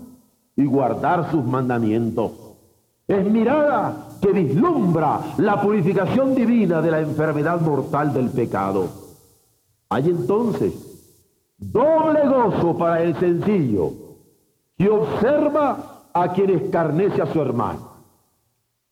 [0.56, 2.32] y guardar sus mandamientos.
[3.12, 8.88] Es mirada que vislumbra la purificación divina de la enfermedad mortal del pecado.
[9.89, 10.74] Hay entonces
[11.58, 13.91] doble gozo para el sencillo
[14.78, 17.89] que observa a quien escarnece a su hermano.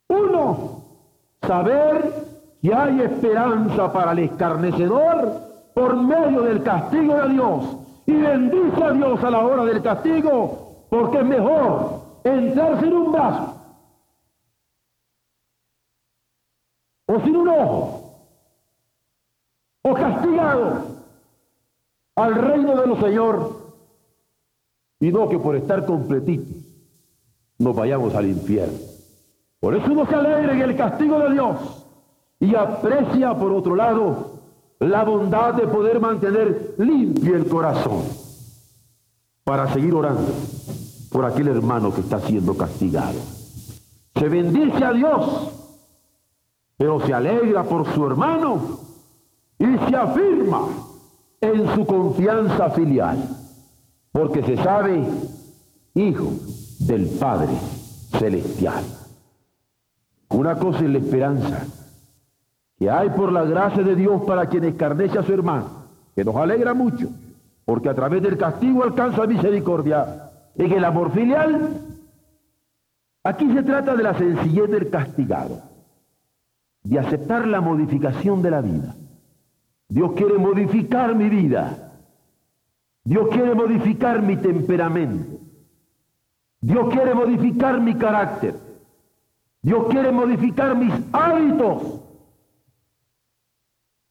[0.09, 0.83] Uno,
[1.47, 2.13] saber
[2.61, 5.31] que hay esperanza para el escarnecedor
[5.73, 7.63] por medio del castigo de Dios
[8.05, 13.11] y bendice a Dios a la hora del castigo porque es mejor entrarse en un
[13.13, 13.58] vaso
[17.11, 18.03] o sin un ojo,
[19.81, 20.83] o castigado
[22.15, 23.57] al reino de los Señor,
[24.99, 26.55] y no que por estar completitos
[27.57, 28.77] nos vayamos al infierno.
[29.59, 31.57] Por eso uno se alegra en el castigo de Dios
[32.39, 34.41] y aprecia, por otro lado,
[34.79, 38.03] la bondad de poder mantener limpio el corazón
[39.43, 40.31] para seguir orando
[41.11, 43.17] por aquel hermano que está siendo castigado.
[44.13, 45.58] Se bendice a Dios
[46.79, 48.79] pero se alegra por su hermano
[49.59, 50.61] y se afirma
[51.41, 53.17] en su confianza filial,
[54.13, 55.03] porque se sabe
[55.93, 56.31] hijo
[56.79, 57.51] del Padre
[58.17, 58.81] Celestial.
[60.29, 61.65] Una cosa es la esperanza
[62.77, 65.67] que hay por la gracia de Dios para quien escarnece a su hermano,
[66.15, 67.09] que nos alegra mucho,
[67.65, 70.31] porque a través del castigo alcanza misericordia.
[70.55, 71.81] En el amor filial,
[73.25, 75.68] aquí se trata de la sencillez del castigado
[76.89, 78.95] de aceptar la modificación de la vida.
[79.89, 81.93] Dios quiere modificar mi vida.
[83.03, 85.37] Dios quiere modificar mi temperamento.
[86.59, 88.55] Dios quiere modificar mi carácter.
[89.61, 92.01] Dios quiere modificar mis hábitos.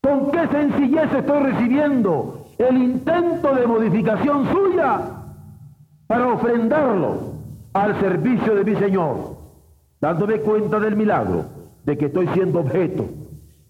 [0.00, 5.00] ¿Con qué sencillez estoy recibiendo el intento de modificación suya
[6.06, 7.32] para ofrendarlo
[7.72, 9.36] al servicio de mi Señor,
[10.00, 11.57] dándome cuenta del milagro?
[11.88, 13.06] De que estoy siendo objeto.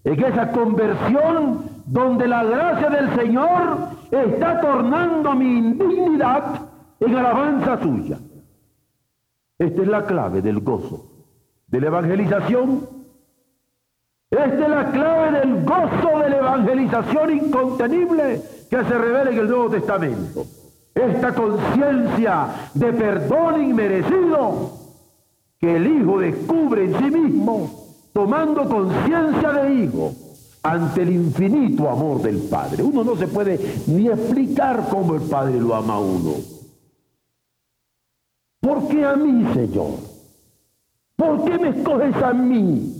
[0.03, 3.77] En esa conversión donde la gracia del Señor
[4.11, 6.67] está tornando mi indignidad
[6.99, 8.19] en alabanza suya.
[9.57, 11.05] Esta es la clave del gozo,
[11.67, 12.89] de la evangelización.
[14.29, 19.47] Esta es la clave del gozo de la evangelización incontenible que se revela en el
[19.47, 20.45] Nuevo Testamento.
[20.93, 24.71] Esta conciencia de perdón inmerecido
[25.57, 27.78] que el Hijo descubre en sí mismo
[28.13, 30.13] tomando conciencia de hijo
[30.63, 32.83] ante el infinito amor del Padre.
[32.83, 36.33] Uno no se puede ni explicar cómo el Padre lo ama a uno.
[38.59, 39.91] ¿Por qué a mí, Señor?
[41.15, 42.95] ¿Por qué me escoges a mí?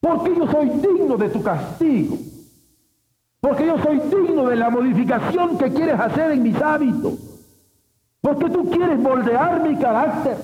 [0.00, 2.16] Porque yo soy digno de tu castigo.
[3.40, 7.14] Porque yo soy digno de la modificación que quieres hacer en mis hábitos.
[8.20, 10.36] Porque tú quieres moldear mi carácter.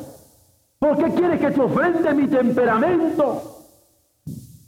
[0.82, 3.40] ¿Por qué quieres que te ofrende mi temperamento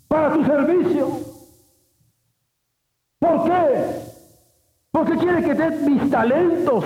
[0.07, 1.09] para tu servicio?
[3.19, 3.85] ¿Por qué?
[4.93, 6.85] Porque quieres que te mis talentos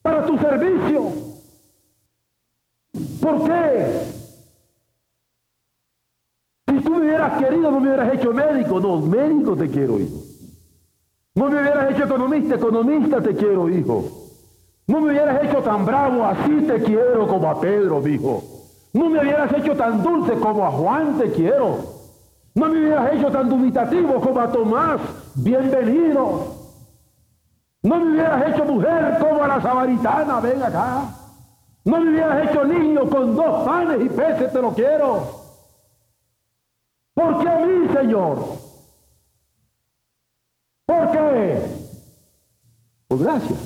[0.00, 1.12] para tu servicio.
[3.20, 4.00] ¿Por qué?
[6.68, 8.78] Si tú me hubieras querido, no me hubieras hecho médico.
[8.78, 10.22] No, médico te quiero, hijo.
[11.34, 14.19] No me hubieras hecho economista, economista te quiero, hijo.
[14.90, 18.42] No me hubieras hecho tan bravo, así te quiero como a Pedro, hijo.
[18.92, 21.78] No me hubieras hecho tan dulce como a Juan te quiero.
[22.56, 25.00] No me hubieras hecho tan dubitativo como a Tomás.
[25.36, 26.56] Bienvenido.
[27.84, 31.04] No me hubieras hecho mujer como a la samaritana, ven acá.
[31.84, 35.22] No me hubieras hecho niño con dos panes y peces, te lo quiero.
[37.14, 38.44] ¿Por qué a mí, Señor?
[40.84, 41.62] ¿Por qué?
[43.06, 43.56] Por gracia.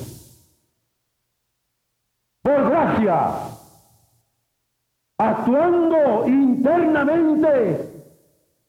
[5.19, 7.89] Actuando internamente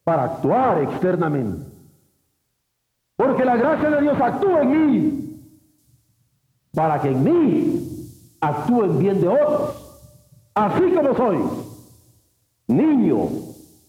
[0.04, 1.72] para actuar externamente.
[3.16, 5.26] Porque la gracia de Dios actúa en mí
[6.76, 7.82] para que en mí
[8.42, 9.82] actúen bien de otros.
[10.54, 11.40] Así como soy,
[12.68, 13.28] niño,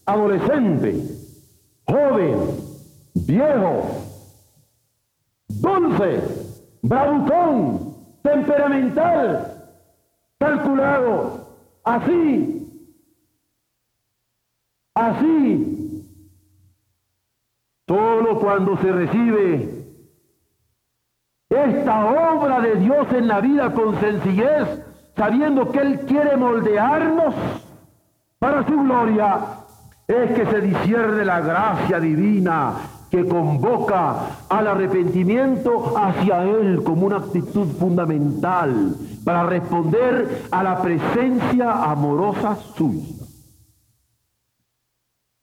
[0.05, 1.01] adolescente,
[1.85, 2.39] joven,
[3.13, 3.83] viejo,
[5.47, 6.23] dulce,
[6.81, 9.56] bravucón, temperamental,
[10.39, 12.93] calculado, así,
[14.93, 16.03] así,
[17.87, 19.77] solo cuando se recibe
[21.49, 24.83] esta obra de Dios en la vida con sencillez,
[25.15, 27.33] sabiendo que Él quiere moldearnos
[28.39, 29.39] para su gloria,
[30.07, 34.15] es que se discierne la gracia divina que convoca
[34.49, 43.25] al arrepentimiento hacia Él como una actitud fundamental para responder a la presencia amorosa suya.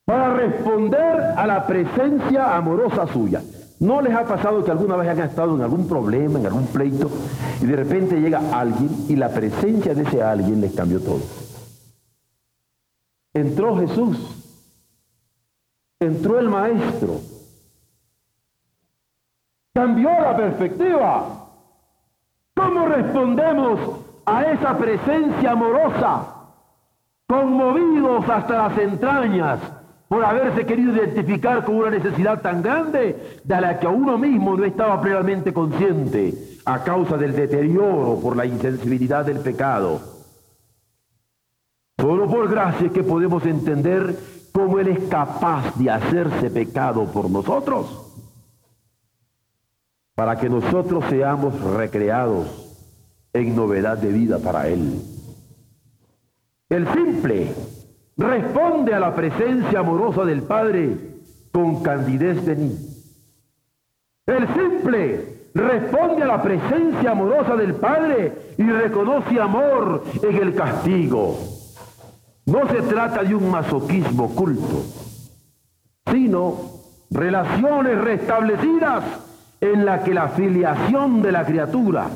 [0.05, 3.43] Para responder a la presencia amorosa suya.
[3.81, 7.11] ¿No les ha pasado que alguna vez han estado en algún problema, en algún pleito,
[7.61, 11.21] y de repente llega alguien y la presencia de ese alguien les cambió todo?
[13.33, 14.17] Entró Jesús,
[15.99, 17.21] entró el Maestro,
[19.75, 21.49] cambió la perspectiva.
[22.55, 23.81] ¿Cómo respondemos
[24.25, 26.27] a esa presencia amorosa,
[27.27, 29.61] conmovidos hasta las entrañas?
[30.07, 34.57] por haberse querido identificar con una necesidad tan grande de la que a uno mismo
[34.57, 40.01] no estaba plenamente consciente a causa del deterioro por la insensibilidad del pecado.
[41.99, 44.17] Solo por gracia es que podemos entender
[44.53, 48.04] cómo Él es capaz de hacerse pecado por nosotros,
[50.15, 52.47] para que nosotros seamos recreados
[53.33, 55.03] en novedad de vida para Él.
[56.69, 57.53] El simple
[58.17, 60.97] responde a la presencia amorosa del Padre
[61.53, 62.79] con candidez de niño.
[64.27, 71.37] El simple responde a la presencia amorosa del Padre y reconoce amor en el castigo.
[72.47, 74.85] No se trata de un masoquismo oculto,
[76.11, 76.57] sino
[77.11, 79.05] relaciones restablecidas
[79.73, 82.09] en la que la filiación de la criatura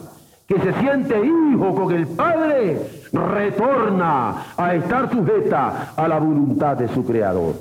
[0.49, 2.81] que se siente hijo con el Padre,
[3.13, 7.55] retorna a estar sujeta a la voluntad de su Creador.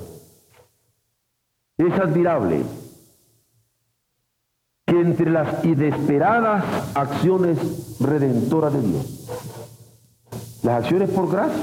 [1.76, 2.62] Es admirable
[4.86, 6.64] que entre las inesperadas
[6.94, 9.28] acciones redentoras de Dios,
[10.62, 11.62] las acciones por gracia,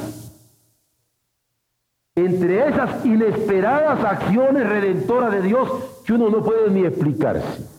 [2.14, 5.70] entre esas inesperadas acciones redentoras de Dios
[6.06, 7.75] que uno no puede ni explicarse,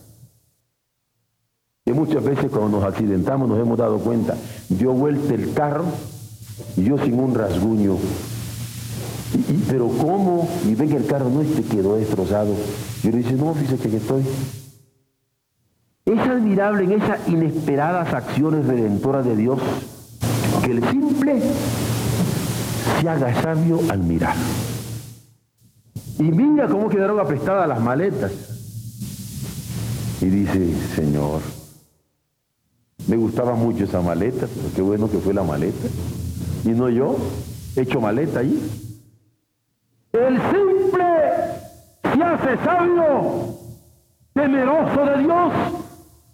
[1.87, 4.35] que muchas veces cuando nos accidentamos nos hemos dado cuenta,
[4.67, 5.85] dio vuelta el carro
[6.75, 7.95] y yo sin un rasguño.
[9.69, 10.49] pero ¿cómo?
[10.67, 12.53] Y ven que el carro no este quedó destrozado.
[13.01, 14.21] Y uno dice, no, fíjese que estoy.
[16.03, 19.57] Es admirable en esas inesperadas acciones redentoras de Dios
[20.65, 21.41] que el simple
[22.99, 24.35] se haga sabio al mirar.
[26.19, 28.33] Y mira cómo quedaron aprestadas las maletas.
[30.19, 31.39] Y dice, Señor,
[33.07, 35.87] me gustaba mucho esa maleta, pero qué bueno que fue la maleta.
[36.65, 37.15] Y no yo,
[37.75, 38.59] hecho maleta ahí.
[40.11, 41.05] El simple
[42.03, 43.55] se hace sabio,
[44.33, 45.53] temeroso de Dios,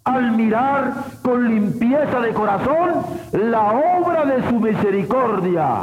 [0.04, 2.90] al mirar con limpieza de corazón
[3.32, 5.82] la obra de su misericordia.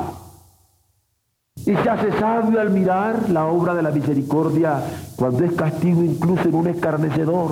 [1.56, 4.82] Y se hace sabio al mirar la obra de la misericordia
[5.16, 7.52] cuando es castigo incluso en un escarnecedor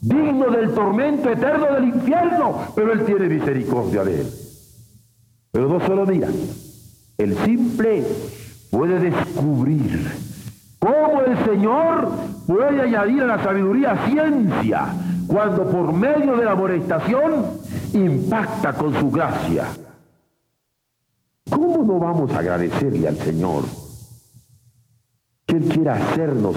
[0.00, 4.32] digno del tormento eterno del infierno, pero Él tiene misericordia de él.
[5.50, 6.28] Pero no solo mira,
[7.16, 8.04] el simple
[8.70, 10.08] puede descubrir
[10.78, 12.10] cómo el Señor
[12.46, 14.86] puede añadir a la sabiduría ciencia
[15.26, 17.46] cuando por medio de la amonestación
[17.92, 19.66] impacta con su gracia.
[21.50, 23.62] ¿Cómo ¿cómo no vamos a agradecerle al Señor?
[25.46, 26.56] Que Él quiera hacernos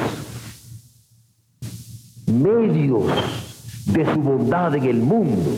[2.32, 3.04] medios
[3.86, 5.52] de su bondad en el mundo.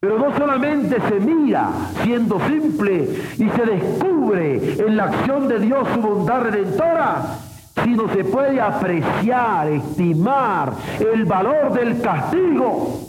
[0.00, 1.70] Pero no solamente se mira
[2.02, 7.38] siendo simple y se descubre en la acción de Dios su bondad redentora,
[7.82, 13.00] sino se puede apreciar, estimar el valor del castigo,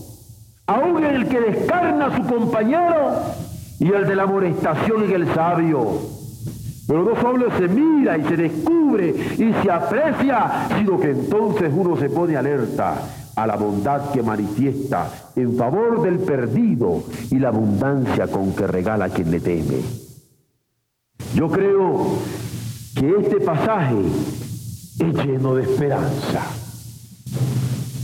[0.65, 3.21] aún en el que descarna a su compañero
[3.79, 6.16] y el de la amonestación en el sabio.
[6.87, 11.97] Pero no solo se mira y se descubre y se aprecia, sino que entonces uno
[11.97, 12.95] se pone alerta
[13.35, 19.05] a la bondad que manifiesta en favor del perdido y la abundancia con que regala
[19.05, 19.81] a quien le teme.
[21.35, 22.17] Yo creo
[22.95, 23.97] que este pasaje
[24.99, 26.41] es lleno de esperanza.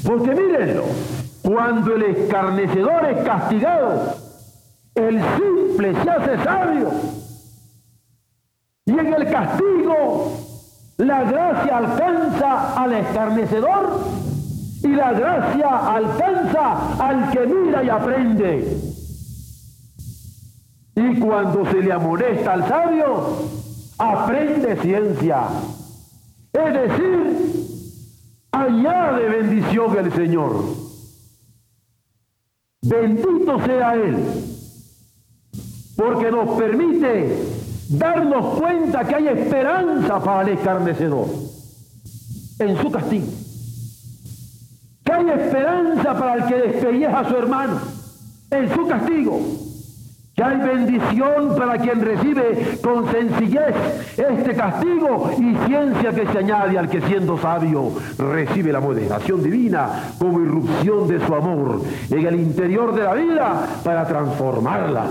[0.05, 0.83] Porque mírenlo,
[1.41, 4.15] cuando el escarnecedor es castigado,
[4.93, 7.22] el simple se hace sabio.
[8.85, 10.33] Y en el castigo,
[10.97, 13.99] la gracia alcanza al escarnecedor
[14.83, 18.77] y la gracia alcanza al que mira y aprende.
[20.95, 23.27] Y cuando se le amonesta al sabio,
[23.97, 25.47] aprende ciencia.
[26.51, 27.53] Es decir,
[28.51, 30.63] añade bendición el Señor.
[32.81, 34.17] Bendito sea Él
[35.95, 37.62] porque nos permite
[37.97, 41.27] darnos cuenta que hay esperanza para el escarnecedor
[42.59, 43.27] en su castigo.
[45.03, 47.79] Que hay esperanza para el que despelleja a su hermano
[48.49, 49.39] en su castigo.
[50.35, 53.75] Que hay bendición para quien recibe con sencillez
[54.17, 60.15] este castigo y ciencia que se añade al que siendo sabio recibe la moderación divina
[60.17, 65.05] como irrupción de su amor en el interior de la vida para transformarla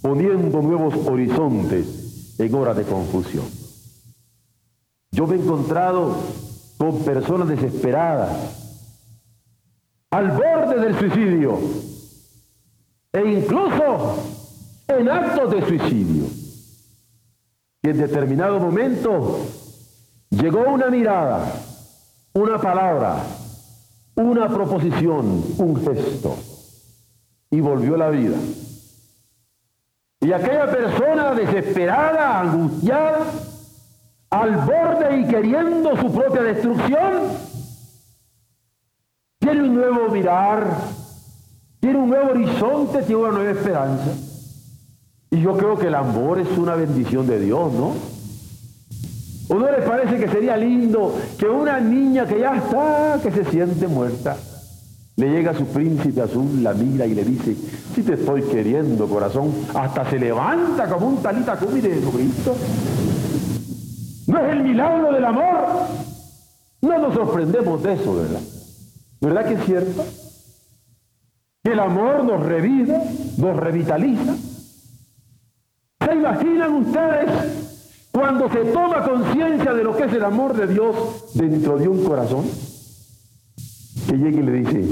[0.00, 2.01] poniendo nuevos horizontes
[2.38, 3.44] en hora de confusión.
[5.10, 6.16] Yo me he encontrado
[6.78, 8.30] con personas desesperadas,
[10.10, 11.58] al borde del suicidio,
[13.12, 14.16] e incluso
[14.88, 16.24] en actos de suicidio.
[17.82, 19.38] Y en determinado momento
[20.30, 21.52] llegó una mirada,
[22.32, 23.22] una palabra,
[24.14, 26.36] una proposición, un gesto,
[27.50, 28.36] y volvió la vida.
[30.22, 33.26] Y aquella persona desesperada, angustiada,
[34.30, 37.22] al borde y queriendo su propia destrucción,
[39.40, 40.64] tiene un nuevo mirar,
[41.80, 44.12] tiene un nuevo horizonte, tiene una nueva esperanza.
[45.28, 47.92] Y yo creo que el amor es una bendición de Dios, ¿no?
[49.48, 53.44] ¿O no les parece que sería lindo que una niña que ya está, que se
[53.46, 54.36] siente muerta,
[55.16, 57.54] le llega su príncipe azul, la mira y le dice,
[57.94, 62.56] si te estoy queriendo, corazón, hasta se levanta como un talita cumi de Jesucristo.
[64.26, 65.66] ¿No es el milagro del amor?
[66.80, 68.40] No nos sorprendemos de eso, ¿verdad?
[69.20, 70.04] ¿Verdad que es cierto?
[71.62, 72.98] Que el amor nos revive,
[73.36, 74.34] nos revitaliza.
[76.04, 77.30] ¿Se imaginan ustedes
[78.10, 80.96] cuando se toma conciencia de lo que es el amor de Dios
[81.34, 82.71] dentro de un corazón?
[84.12, 84.84] Que llegue y le dice,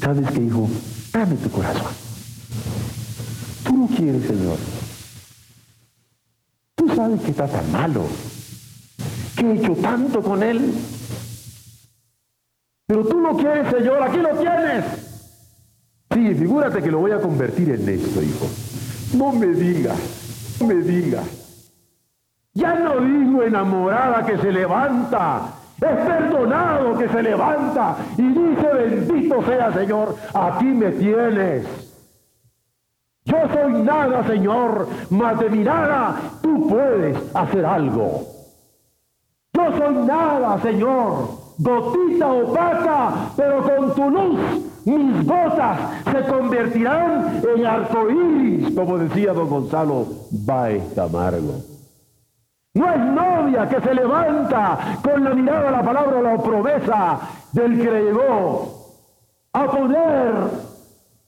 [0.00, 0.68] ¿sabes qué, hijo?
[1.12, 1.92] Dame tu corazón.
[3.64, 4.58] Tú no quieres, Señor.
[6.76, 8.06] Tú sabes que está tan malo,
[9.36, 10.72] que he hecho tanto con él.
[12.86, 14.84] Pero tú no quieres, Señor, aquí lo tienes.
[16.14, 18.48] Sí, figúrate que lo voy a convertir en esto, hijo.
[19.14, 19.98] No me digas,
[20.60, 21.26] no me digas.
[22.54, 29.42] Ya no digo enamorada que se levanta es perdonado que se levanta y dice, bendito
[29.44, 31.66] sea Señor, aquí me tienes.
[33.24, 38.26] Yo soy nada, Señor, mas de mi nada tú puedes hacer algo.
[39.52, 41.28] Yo soy nada, Señor,
[41.58, 44.40] gotita opaca, pero con tu luz
[44.84, 45.78] mis gotas
[46.10, 51.69] se convertirán en arcoíris, como decía don Gonzalo Baez Camargo.
[52.74, 57.18] No es novia que se levanta con la mirada, la palabra, la promesa
[57.52, 58.96] del que le llegó
[59.52, 60.34] a poner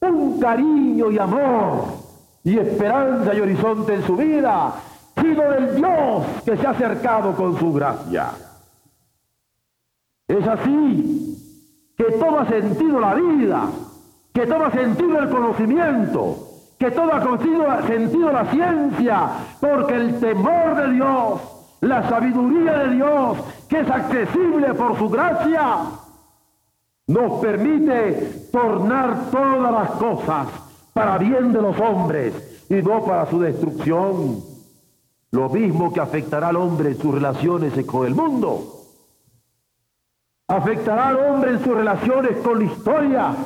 [0.02, 1.84] un cariño y amor
[2.44, 4.72] y esperanza y horizonte en su vida,
[5.16, 8.30] sino del Dios que se ha acercado con su gracia.
[10.28, 13.68] Es así que toma sentido la vida,
[14.32, 16.51] que toma sentido el conocimiento,
[16.82, 19.28] que todo ha sentido la ciencia,
[19.60, 21.40] porque el temor de Dios,
[21.80, 25.76] la sabiduría de Dios, que es accesible por su gracia,
[27.06, 30.48] nos permite tornar todas las cosas
[30.92, 34.42] para bien de los hombres y no para su destrucción.
[35.30, 38.80] Lo mismo que afectará al hombre en sus relaciones con el mundo.
[40.48, 43.36] Afectará al hombre en sus relaciones con la historia.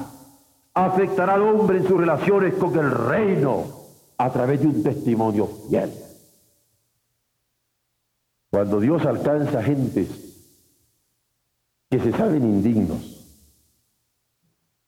[0.77, 3.65] Afectará al hombre en sus relaciones con el reino
[4.19, 5.91] a través de un testimonio fiel.
[8.51, 10.09] Cuando Dios alcanza gentes
[11.89, 13.25] que se saben indignos,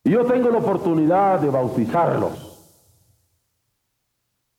[0.04, 2.34] y yo tengo la oportunidad de bautizarlos,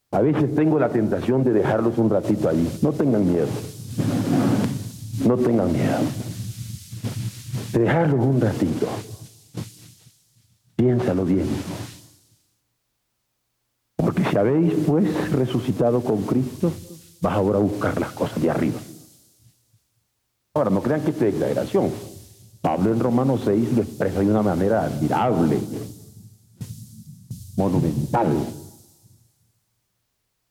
[0.10, 2.68] a veces tengo la tentación de dejarlos un ratito allí.
[2.82, 3.48] No tengan miedo.
[5.28, 6.00] No tengan miedo.
[7.72, 8.88] De dejarlos un ratito.
[10.80, 11.46] Piénsalo bien.
[13.98, 16.72] Porque si habéis pues resucitado con Cristo,
[17.20, 18.80] vas ahora a buscar las cosas de arriba.
[20.54, 21.92] Ahora, no crean que esto es exageración.
[22.62, 25.60] Pablo en Romanos 6 lo expresa de una manera admirable,
[27.58, 28.28] monumental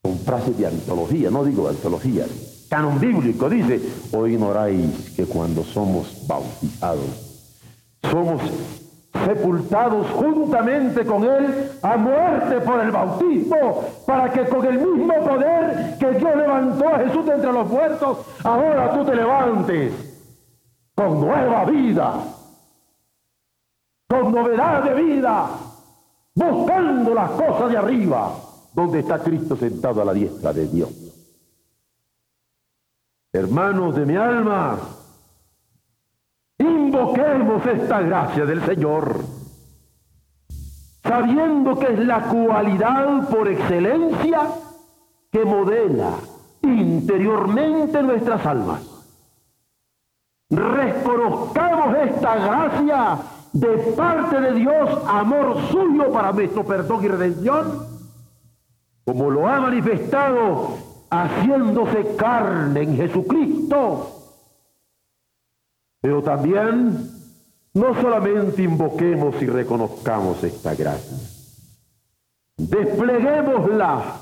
[0.03, 2.27] con frases de antología, no digo antología,
[2.69, 3.81] canon bíblico, dice,
[4.13, 7.07] o ignoráis que cuando somos bautizados,
[8.03, 8.43] somos
[9.13, 15.97] sepultados juntamente con Él a muerte por el bautismo, para que con el mismo poder
[15.99, 19.93] que Dios levantó a Jesús de entre los muertos, ahora tú te levantes
[20.95, 22.15] con nueva vida,
[24.09, 25.47] con novedad de vida,
[26.35, 28.31] buscando las cosas de arriba
[28.79, 30.89] ¿Dónde está Cristo sentado a la diestra de Dios?
[33.33, 34.79] Hermanos de mi alma,
[36.59, 39.21] invoquemos esta gracia del Señor,
[41.03, 44.41] sabiendo que es la cualidad por excelencia
[45.31, 46.11] que modela
[46.63, 48.81] interiormente nuestras almas.
[50.51, 53.19] Reconozcamos esta gracia
[53.53, 57.99] de parte de Dios, amor suyo para nuestro perdón y redención
[59.09, 60.77] como lo ha manifestado
[61.11, 64.18] haciéndose carne en Jesucristo.
[66.01, 67.11] Pero también
[67.75, 71.17] no solamente invoquemos y reconozcamos esta gracia,
[72.57, 74.21] despleguémosla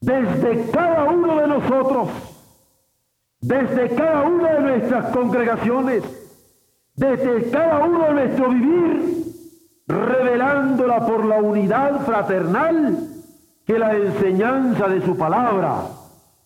[0.00, 2.08] desde cada uno de nosotros,
[3.40, 6.04] desde cada una de nuestras congregaciones,
[6.94, 9.24] desde cada uno de nuestro vivir,
[9.86, 12.98] revelándola por la unidad fraternal
[13.64, 15.82] que la enseñanza de su palabra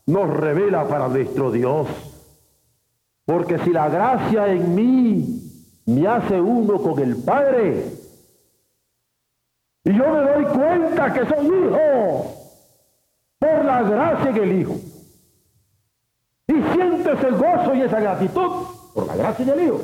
[0.07, 2.12] nos revela para nuestro Dios.
[3.25, 5.43] Porque si la gracia en mí
[5.87, 7.87] me hace uno con el Padre,
[9.85, 12.35] y yo me doy cuenta que soy hijo
[13.39, 14.77] por la gracia en el Hijo,
[16.47, 18.51] y siento ese gozo y esa gratitud
[18.95, 19.81] por la gracia en el Hijo,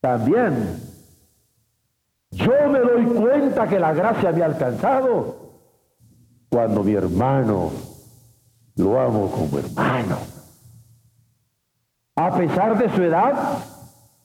[0.00, 0.80] también
[2.30, 5.36] yo me doy cuenta que la gracia me ha alcanzado
[6.48, 7.70] cuando mi hermano
[8.76, 10.29] lo amo como hermano.
[12.20, 13.32] A pesar de su edad,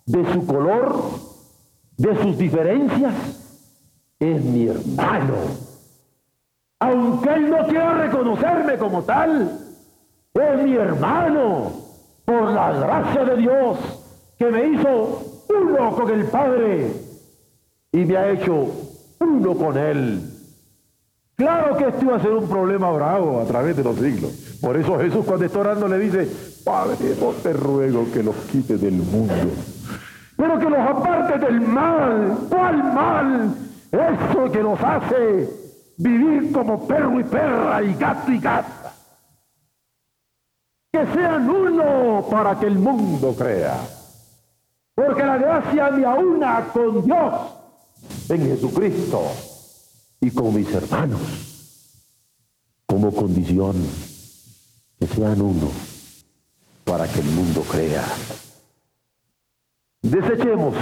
[0.05, 1.01] de su color,
[1.95, 3.13] de sus diferencias,
[4.19, 5.35] es mi hermano.
[6.77, 9.59] Aunque él no quiera reconocerme como tal,
[10.33, 11.71] es mi hermano
[12.25, 13.77] por la gracia de Dios
[14.37, 16.91] que me hizo uno con el Padre
[17.93, 18.71] y me ha hecho
[19.21, 20.34] uno con Él.
[21.35, 24.31] Claro que esto iba a ser un problema bravo a través de los siglos.
[24.61, 26.29] Por eso Jesús cuando está orando le dice,
[26.63, 29.33] Padre, no te ruego que los quites del mundo,
[30.37, 32.37] pero que los apartes del mal.
[32.49, 33.55] ¿Cuál mal?
[33.91, 35.49] Eso que nos hace
[35.97, 38.93] vivir como perro y perra y gato y gata.
[40.93, 43.75] Que sean uno para que el mundo crea.
[44.95, 47.33] Porque la gracia me aúna con Dios
[48.29, 49.54] en Jesucristo
[50.21, 51.21] y con mis hermanos
[52.85, 53.75] como condición
[54.99, 55.69] que sean uno
[56.83, 58.05] para que el mundo crea.
[60.01, 60.75] Desechemos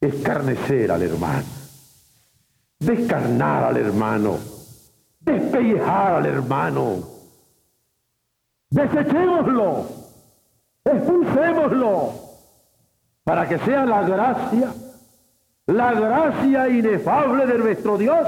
[0.00, 1.44] escarnecer al hermano,
[2.78, 4.38] descarnar al hermano,
[5.20, 7.16] despellejar al hermano.
[8.68, 9.86] Desechémoslo,
[10.84, 12.12] expulsémoslo,
[13.22, 14.74] para que sea la gracia
[15.66, 18.26] la gracia inefable de nuestro Dios,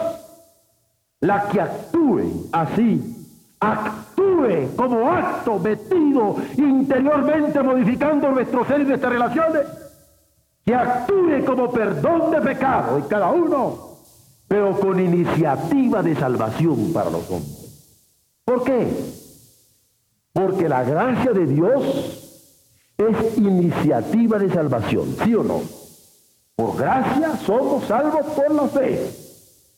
[1.20, 3.26] la que actúe así,
[3.60, 9.66] actúe como acto metido interiormente modificando nuestro ser y nuestras relaciones,
[10.64, 13.88] que actúe como perdón de pecado en cada uno,
[14.48, 17.68] pero con iniciativa de salvación para los hombres.
[18.44, 18.88] ¿Por qué?
[20.32, 22.34] Porque la gracia de Dios
[22.96, 25.77] es iniciativa de salvación, ¿sí o no?
[26.58, 29.08] Por gracia somos salvos por la fe.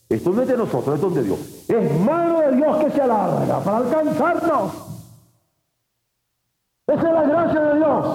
[0.09, 1.37] Esto no es de nosotros, es donde Dios.
[1.67, 4.71] Es mano de Dios que se alarga para alcanzarnos.
[6.87, 8.07] Esa es la gracia de Dios.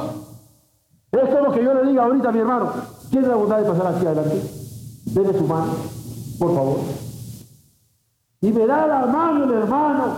[1.12, 2.72] Esto es lo que yo le diga ahorita mi hermano.
[3.08, 4.42] ¿Tiene la bondad de pasar aquí adelante?
[5.04, 5.72] Dele su mano,
[6.40, 6.78] por favor.
[8.40, 10.14] Y me da la mano el hermano.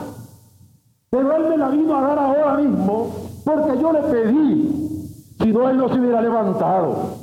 [1.10, 5.34] Pero él me la vino a dar ahora mismo porque yo le pedí.
[5.38, 7.17] Si no, él no se hubiera levantado.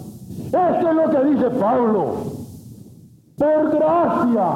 [0.56, 2.16] Esto es lo que dice Pablo.
[3.38, 4.48] Por gracia.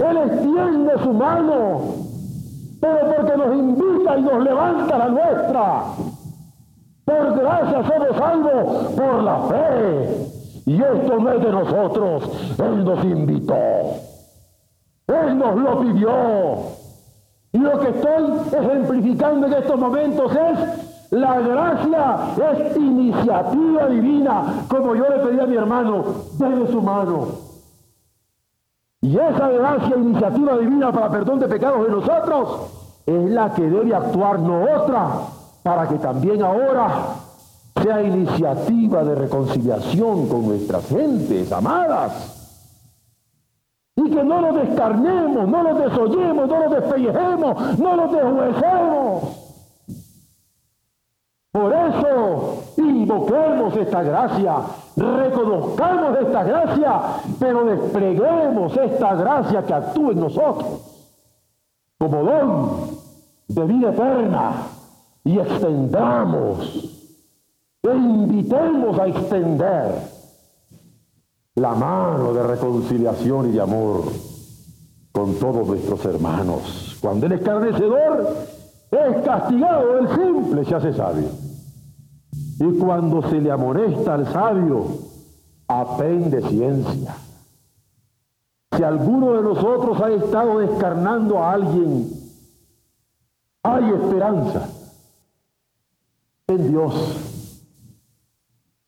[0.00, 1.80] Él extiende su mano,
[2.80, 5.84] pero porque nos invita y nos levanta la nuestra.
[7.04, 10.30] Por gracia somos salvos por la fe.
[10.66, 13.54] Y esto no es de nosotros, Él nos invitó.
[15.06, 16.10] Él nos lo pidió.
[17.52, 20.83] Y lo que estoy ejemplificando en estos momentos es
[21.14, 22.16] la gracia,
[22.50, 27.28] es iniciativa divina, como yo le pedí a mi hermano, desde su mano.
[29.00, 32.60] Y esa gracia, iniciativa divina para perdón de pecados de nosotros,
[33.06, 35.08] es la que debe actuar, no otra,
[35.62, 36.90] para que también ahora
[37.80, 42.40] sea iniciativa de reconciliación con nuestras gentes amadas.
[43.96, 49.43] Y que no los descarnemos, no los desoyemos, no los despellejemos, no los deshuesemos.
[51.54, 54.56] Por eso invoquemos esta gracia,
[54.96, 57.00] reconozcamos esta gracia,
[57.38, 60.80] pero despleguemos esta gracia que actúe en nosotros
[61.96, 62.70] como don
[63.46, 64.50] de vida eterna
[65.22, 67.06] y extendamos
[67.84, 69.94] e invitemos a extender
[71.54, 74.02] la mano de reconciliación y de amor
[75.12, 76.98] con todos nuestros hermanos.
[77.00, 78.26] Cuando el escarnecedor
[78.90, 81.43] es castigado, el simple se hace sabio.
[82.58, 84.86] Y cuando se le amonesta al sabio,
[85.66, 87.16] aprende ciencia.
[88.76, 92.10] Si alguno de nosotros ha estado descarnando a alguien,
[93.62, 94.68] hay esperanza
[96.48, 96.94] en Dios.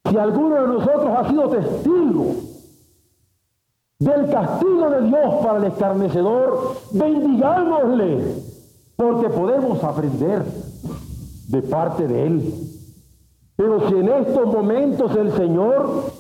[0.08, 2.26] Si alguno de nosotros ha sido testigo
[3.98, 8.42] del castigo de Dios para el escarnecedor, bendigámosle,
[8.96, 10.44] porque podemos aprender
[11.48, 12.75] de parte de Él.
[13.57, 16.12] Pero si en estos momentos el Señor,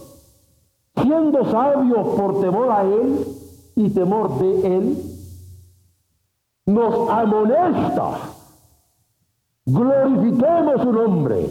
[1.02, 3.26] siendo sabio por temor a Él
[3.74, 5.02] y temor de Él,
[6.66, 8.36] nos amonesta
[9.66, 11.50] glorifiquemos su nombre,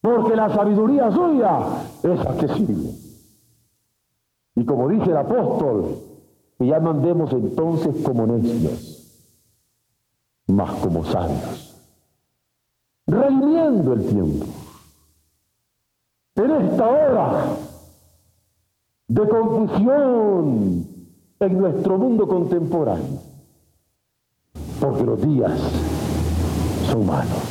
[0.00, 1.60] porque la sabiduría suya
[2.02, 2.94] es accesible.
[4.54, 5.98] Y como dice el apóstol,
[6.58, 9.34] que ya no andemos entonces como necios,
[10.46, 11.76] más como sabios,
[13.06, 14.46] redimiendo el tiempo.
[16.38, 17.44] En esta hora
[19.08, 20.86] de confusión
[21.40, 23.20] en nuestro mundo contemporáneo,
[24.80, 25.60] porque los días
[26.94, 27.42] humanos.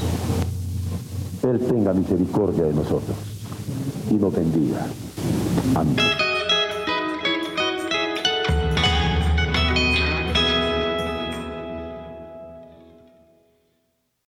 [1.44, 3.18] Él tenga misericordia de nosotros
[4.10, 4.86] y nos bendiga.
[5.76, 6.27] Amén.